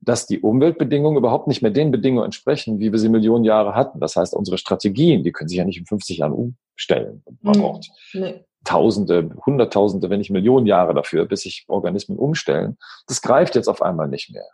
dass 0.00 0.26
die 0.26 0.40
Umweltbedingungen 0.40 1.18
überhaupt 1.18 1.48
nicht 1.48 1.60
mehr 1.60 1.70
den 1.70 1.90
Bedingungen 1.90 2.24
entsprechen, 2.24 2.78
wie 2.78 2.92
wir 2.92 2.98
sie 2.98 3.08
Millionen 3.08 3.44
Jahre 3.44 3.74
hatten. 3.74 4.00
Das 4.00 4.16
heißt, 4.16 4.34
unsere 4.34 4.56
Strategien, 4.56 5.22
die 5.24 5.32
können 5.32 5.48
sich 5.48 5.58
ja 5.58 5.64
nicht 5.64 5.78
in 5.78 5.86
50 5.86 6.18
Jahren 6.18 6.32
umstellen. 6.32 7.22
Man 7.42 7.54
hm, 7.54 7.62
braucht 7.62 7.90
nee. 8.14 8.44
Tausende, 8.64 9.30
Hunderttausende, 9.44 10.08
wenn 10.08 10.18
nicht 10.18 10.30
Millionen 10.30 10.66
Jahre 10.66 10.94
dafür, 10.94 11.26
bis 11.26 11.42
sich 11.42 11.64
Organismen 11.68 12.18
umstellen. 12.18 12.78
Das 13.06 13.22
greift 13.22 13.54
jetzt 13.54 13.68
auf 13.68 13.82
einmal 13.82 14.08
nicht 14.08 14.30
mehr. 14.30 14.46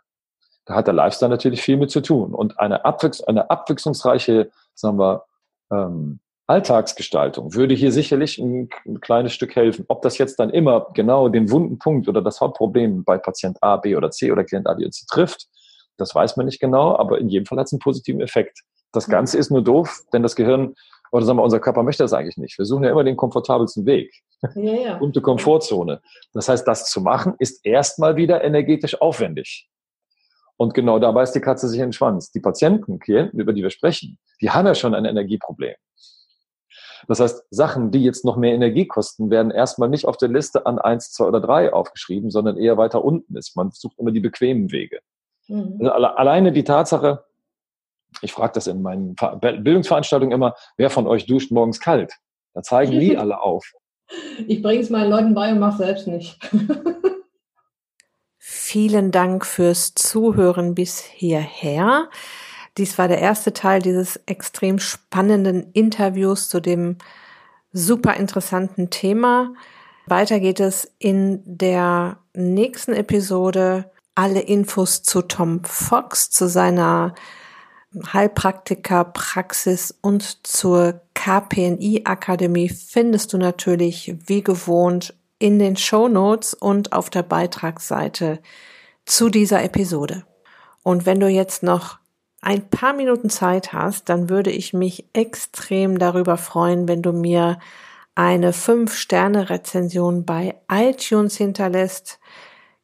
Da 0.65 0.75
hat 0.75 0.87
der 0.87 0.93
Lifestyle 0.93 1.29
natürlich 1.29 1.61
viel 1.61 1.77
mit 1.77 1.91
zu 1.91 2.01
tun. 2.01 2.33
Und 2.33 2.59
eine, 2.59 2.85
abwechs 2.85 3.21
eine 3.21 3.49
abwechslungsreiche, 3.49 4.51
sagen 4.73 4.97
wir, 4.97 5.25
ähm, 5.71 6.19
Alltagsgestaltung 6.47 7.55
würde 7.55 7.73
hier 7.73 7.91
sicherlich 7.91 8.37
ein, 8.37 8.69
ein, 8.85 8.99
kleines 8.99 9.33
Stück 9.33 9.55
helfen. 9.55 9.85
Ob 9.87 10.03
das 10.03 10.17
jetzt 10.17 10.39
dann 10.39 10.51
immer 10.51 10.87
genau 10.93 11.27
den 11.27 11.49
wunden 11.49 11.79
Punkt 11.79 12.07
oder 12.07 12.21
das 12.21 12.39
Hauptproblem 12.39 13.03
bei 13.03 13.17
Patient 13.17 13.57
A, 13.61 13.77
B 13.77 13.95
oder 13.95 14.11
C 14.11 14.31
oder 14.31 14.43
Klient 14.43 14.67
A, 14.67 14.73
B 14.73 14.83
oder 14.83 14.91
C 14.91 15.05
trifft, 15.09 15.47
das 15.97 16.13
weiß 16.13 16.37
man 16.37 16.45
nicht 16.45 16.59
genau, 16.59 16.95
aber 16.97 17.19
in 17.19 17.29
jedem 17.29 17.45
Fall 17.45 17.57
hat 17.57 17.67
es 17.67 17.73
einen 17.73 17.79
positiven 17.79 18.21
Effekt. 18.21 18.61
Das 18.91 19.07
Ganze 19.07 19.37
ist 19.37 19.49
nur 19.49 19.63
doof, 19.63 20.03
denn 20.13 20.23
das 20.23 20.35
Gehirn 20.35 20.75
oder 21.11 21.25
sagen 21.25 21.39
wir, 21.39 21.43
unser 21.43 21.59
Körper 21.59 21.83
möchte 21.83 22.03
das 22.03 22.13
eigentlich 22.13 22.37
nicht. 22.37 22.57
Wir 22.57 22.65
suchen 22.65 22.83
ja 22.83 22.91
immer 22.91 23.03
den 23.03 23.15
komfortabelsten 23.15 23.85
Weg. 23.85 24.13
Ja, 24.55 24.73
ja. 24.73 24.97
Und 24.99 25.15
die 25.15 25.21
Komfortzone. 25.21 26.01
Das 26.33 26.49
heißt, 26.49 26.67
das 26.67 26.89
zu 26.89 27.01
machen, 27.01 27.35
ist 27.39 27.65
erstmal 27.65 28.17
wieder 28.17 28.43
energetisch 28.43 29.01
aufwendig. 29.01 29.67
Und 30.57 30.73
genau 30.73 30.99
da 30.99 31.11
beißt 31.11 31.35
die 31.35 31.41
Katze 31.41 31.67
sich 31.67 31.79
in 31.79 31.87
den 31.87 31.93
Schwanz. 31.93 32.31
Die 32.31 32.39
Patienten, 32.39 32.99
Klienten, 32.99 33.39
über 33.39 33.53
die 33.53 33.61
wir 33.61 33.69
sprechen, 33.69 34.17
die 34.41 34.49
haben 34.49 34.65
ja 34.65 34.75
schon 34.75 34.95
ein 34.95 35.05
Energieproblem. 35.05 35.75
Das 37.07 37.19
heißt, 37.19 37.45
Sachen, 37.51 37.91
die 37.91 38.03
jetzt 38.03 38.25
noch 38.25 38.37
mehr 38.37 38.53
Energie 38.53 38.87
kosten, 38.87 39.29
werden 39.29 39.51
erstmal 39.51 39.89
nicht 39.89 40.05
auf 40.05 40.17
der 40.17 40.29
Liste 40.29 40.65
an 40.65 40.79
eins, 40.79 41.11
zwei 41.11 41.25
oder 41.25 41.41
drei 41.41 41.71
aufgeschrieben, 41.71 42.31
sondern 42.31 42.57
eher 42.57 42.77
weiter 42.77 43.03
unten 43.03 43.35
ist. 43.35 43.55
Man 43.55 43.71
sucht 43.71 43.99
immer 43.99 44.11
die 44.11 44.19
bequemen 44.21 44.71
Wege. 44.71 44.99
Mhm. 45.47 45.77
Also 45.81 45.91
alleine 45.91 46.51
die 46.51 46.63
Tatsache, 46.63 47.23
ich 48.21 48.33
frage 48.33 48.53
das 48.53 48.67
in 48.67 48.81
meinen 48.81 49.15
Bildungsveranstaltungen 49.15 50.33
immer, 50.33 50.55
wer 50.77 50.89
von 50.89 51.05
euch 51.05 51.25
duscht 51.25 51.51
morgens 51.51 51.79
kalt? 51.79 52.13
Da 52.53 52.61
zeigen 52.63 52.97
nie 52.97 53.17
alle 53.17 53.41
auf. 53.41 53.71
Ich 54.47 54.61
bringe 54.61 54.81
es 54.81 54.89
meinen 54.89 55.09
Leuten 55.09 55.33
bei 55.33 55.51
und 55.51 55.59
mache 55.59 55.77
selbst 55.77 56.07
nicht. 56.07 56.39
Vielen 58.47 59.09
Dank 59.09 59.43
fürs 59.43 59.95
Zuhören 59.95 60.75
bis 60.75 60.99
hierher. 60.99 62.11
Dies 62.77 62.99
war 62.99 63.07
der 63.07 63.17
erste 63.17 63.53
Teil 63.53 63.81
dieses 63.81 64.17
extrem 64.27 64.77
spannenden 64.77 65.71
Interviews 65.73 66.47
zu 66.47 66.59
dem 66.59 66.99
super 67.73 68.13
interessanten 68.17 68.91
Thema. 68.91 69.55
Weiter 70.05 70.39
geht 70.39 70.59
es 70.59 70.91
in 70.99 71.41
der 71.43 72.19
nächsten 72.35 72.93
Episode. 72.93 73.89
Alle 74.13 74.41
Infos 74.41 75.01
zu 75.01 75.23
Tom 75.23 75.63
Fox, 75.63 76.29
zu 76.29 76.47
seiner 76.47 77.15
Heilpraktiker-Praxis 78.13 79.95
und 80.01 80.45
zur 80.45 81.01
KPNI-Akademie 81.15 82.69
findest 82.69 83.33
du 83.33 83.39
natürlich 83.39 84.15
wie 84.27 84.43
gewohnt 84.43 85.15
in 85.39 85.59
den 85.59 85.75
Show 85.75 86.07
Notes 86.07 86.53
und 86.53 86.93
auf 86.93 87.09
der 87.09 87.23
Beitragsseite 87.23 88.39
zu 89.05 89.29
dieser 89.29 89.63
Episode. 89.63 90.25
Und 90.83 91.05
wenn 91.05 91.19
du 91.19 91.27
jetzt 91.27 91.63
noch 91.63 91.99
ein 92.41 92.69
paar 92.69 92.93
Minuten 92.93 93.29
Zeit 93.29 93.73
hast, 93.73 94.07
dann 94.09 94.29
würde 94.29 94.51
ich 94.51 94.73
mich 94.73 95.09
extrem 95.13 95.97
darüber 95.97 96.37
freuen, 96.37 96.87
wenn 96.87 97.01
du 97.01 97.11
mir 97.11 97.57
eine 98.13 98.51
5-Sterne-Rezension 98.51 100.25
bei 100.25 100.55
iTunes 100.71 101.35
hinterlässt. 101.35 102.19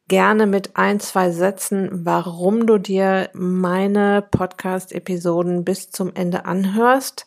Gerne 0.08 0.46
mit 0.46 0.76
ein, 0.76 1.00
zwei 1.00 1.30
Sätzen, 1.30 2.04
warum 2.04 2.66
du 2.66 2.76
dir 2.76 3.30
meine 3.32 4.26
Podcast-Episoden 4.30 5.64
bis 5.64 5.90
zum 5.90 6.14
Ende 6.14 6.44
anhörst, 6.44 7.24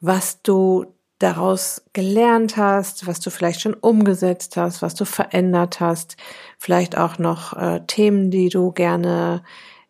was 0.00 0.42
du 0.42 0.86
daraus 1.18 1.82
gelernt 1.92 2.56
hast, 2.56 3.06
was 3.06 3.20
du 3.20 3.30
vielleicht 3.30 3.60
schon 3.60 3.74
umgesetzt 3.74 4.56
hast, 4.56 4.82
was 4.82 4.94
du 4.94 5.04
verändert 5.04 5.80
hast, 5.80 6.16
vielleicht 6.58 6.98
auch 6.98 7.18
noch 7.18 7.56
äh, 7.56 7.80
Themen, 7.86 8.30
die 8.30 8.48
du 8.48 8.72
gerne 8.72 9.42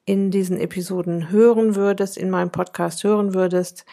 in 0.05 0.31
diesen 0.31 0.61
Episoden 0.61 1.31
hören 1.31 1.77
würdest, 1.77 2.19
in 2.19 2.31
meinem 2.31 2.51
Podcast 2.51 3.05
hören 3.05 3.35
würdest. 3.35 3.87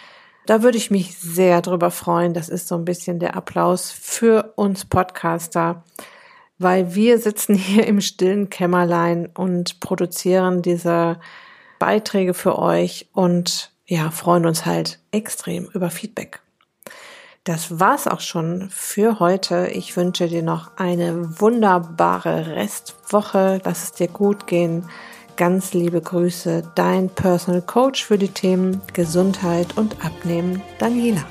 Da 0.46 0.64
würde 0.64 0.78
ich 0.78 0.92
mich 0.92 1.18
sehr 1.18 1.62
drüber 1.62 1.92
freuen. 1.92 2.34
Das 2.34 2.50
ist 2.50 2.68
so 2.68 2.76
ein 2.76 2.86
bisschen 2.86 3.20
der 3.20 3.36
Applaus 3.36 3.92
für 3.92 4.54
uns 4.56 4.86
Podcaster, 4.86 5.84
weil 6.58 6.96
wir 6.96 7.18
sitzen 7.20 7.56
hier 7.56 7.88
im 7.88 8.02
stillen 8.02 8.50
Kämmerlein 8.50 9.28
und 9.34 9.80
produzieren 9.80 10.62
diese 10.62 11.20
Beiträge 11.80 12.34
für 12.34 12.60
euch 12.60 13.10
und 13.14 13.72
ja, 13.86 14.12
freuen 14.12 14.46
uns 14.46 14.66
halt 14.66 15.00
extrem 15.12 15.70
über 15.74 15.90
Feedback. 15.90 16.42
Das 17.44 17.80
war's 17.80 18.08
auch 18.08 18.20
schon 18.20 18.70
für 18.70 19.20
heute. 19.20 19.68
Ich 19.74 19.98
wünsche 19.98 20.28
dir 20.28 20.44
noch 20.44 20.78
eine 20.78 21.40
wunderbare 21.42 22.46
Restwoche. 22.56 23.60
Lass 23.64 23.84
es 23.84 23.92
dir 23.94 24.10
gut 24.10 24.46
gehen. 24.46 24.88
Ganz 25.38 25.74
liebe 25.74 26.02
Grüße, 26.02 26.72
dein 26.76 27.10
Personal 27.10 27.64
Coach 27.64 28.06
für 28.06 28.20
die 28.20 28.30
Themen 28.30 28.80
Gesundheit 28.94 29.76
und 29.76 30.06
Abnehmen, 30.06 30.62
Daniela. 30.78 31.26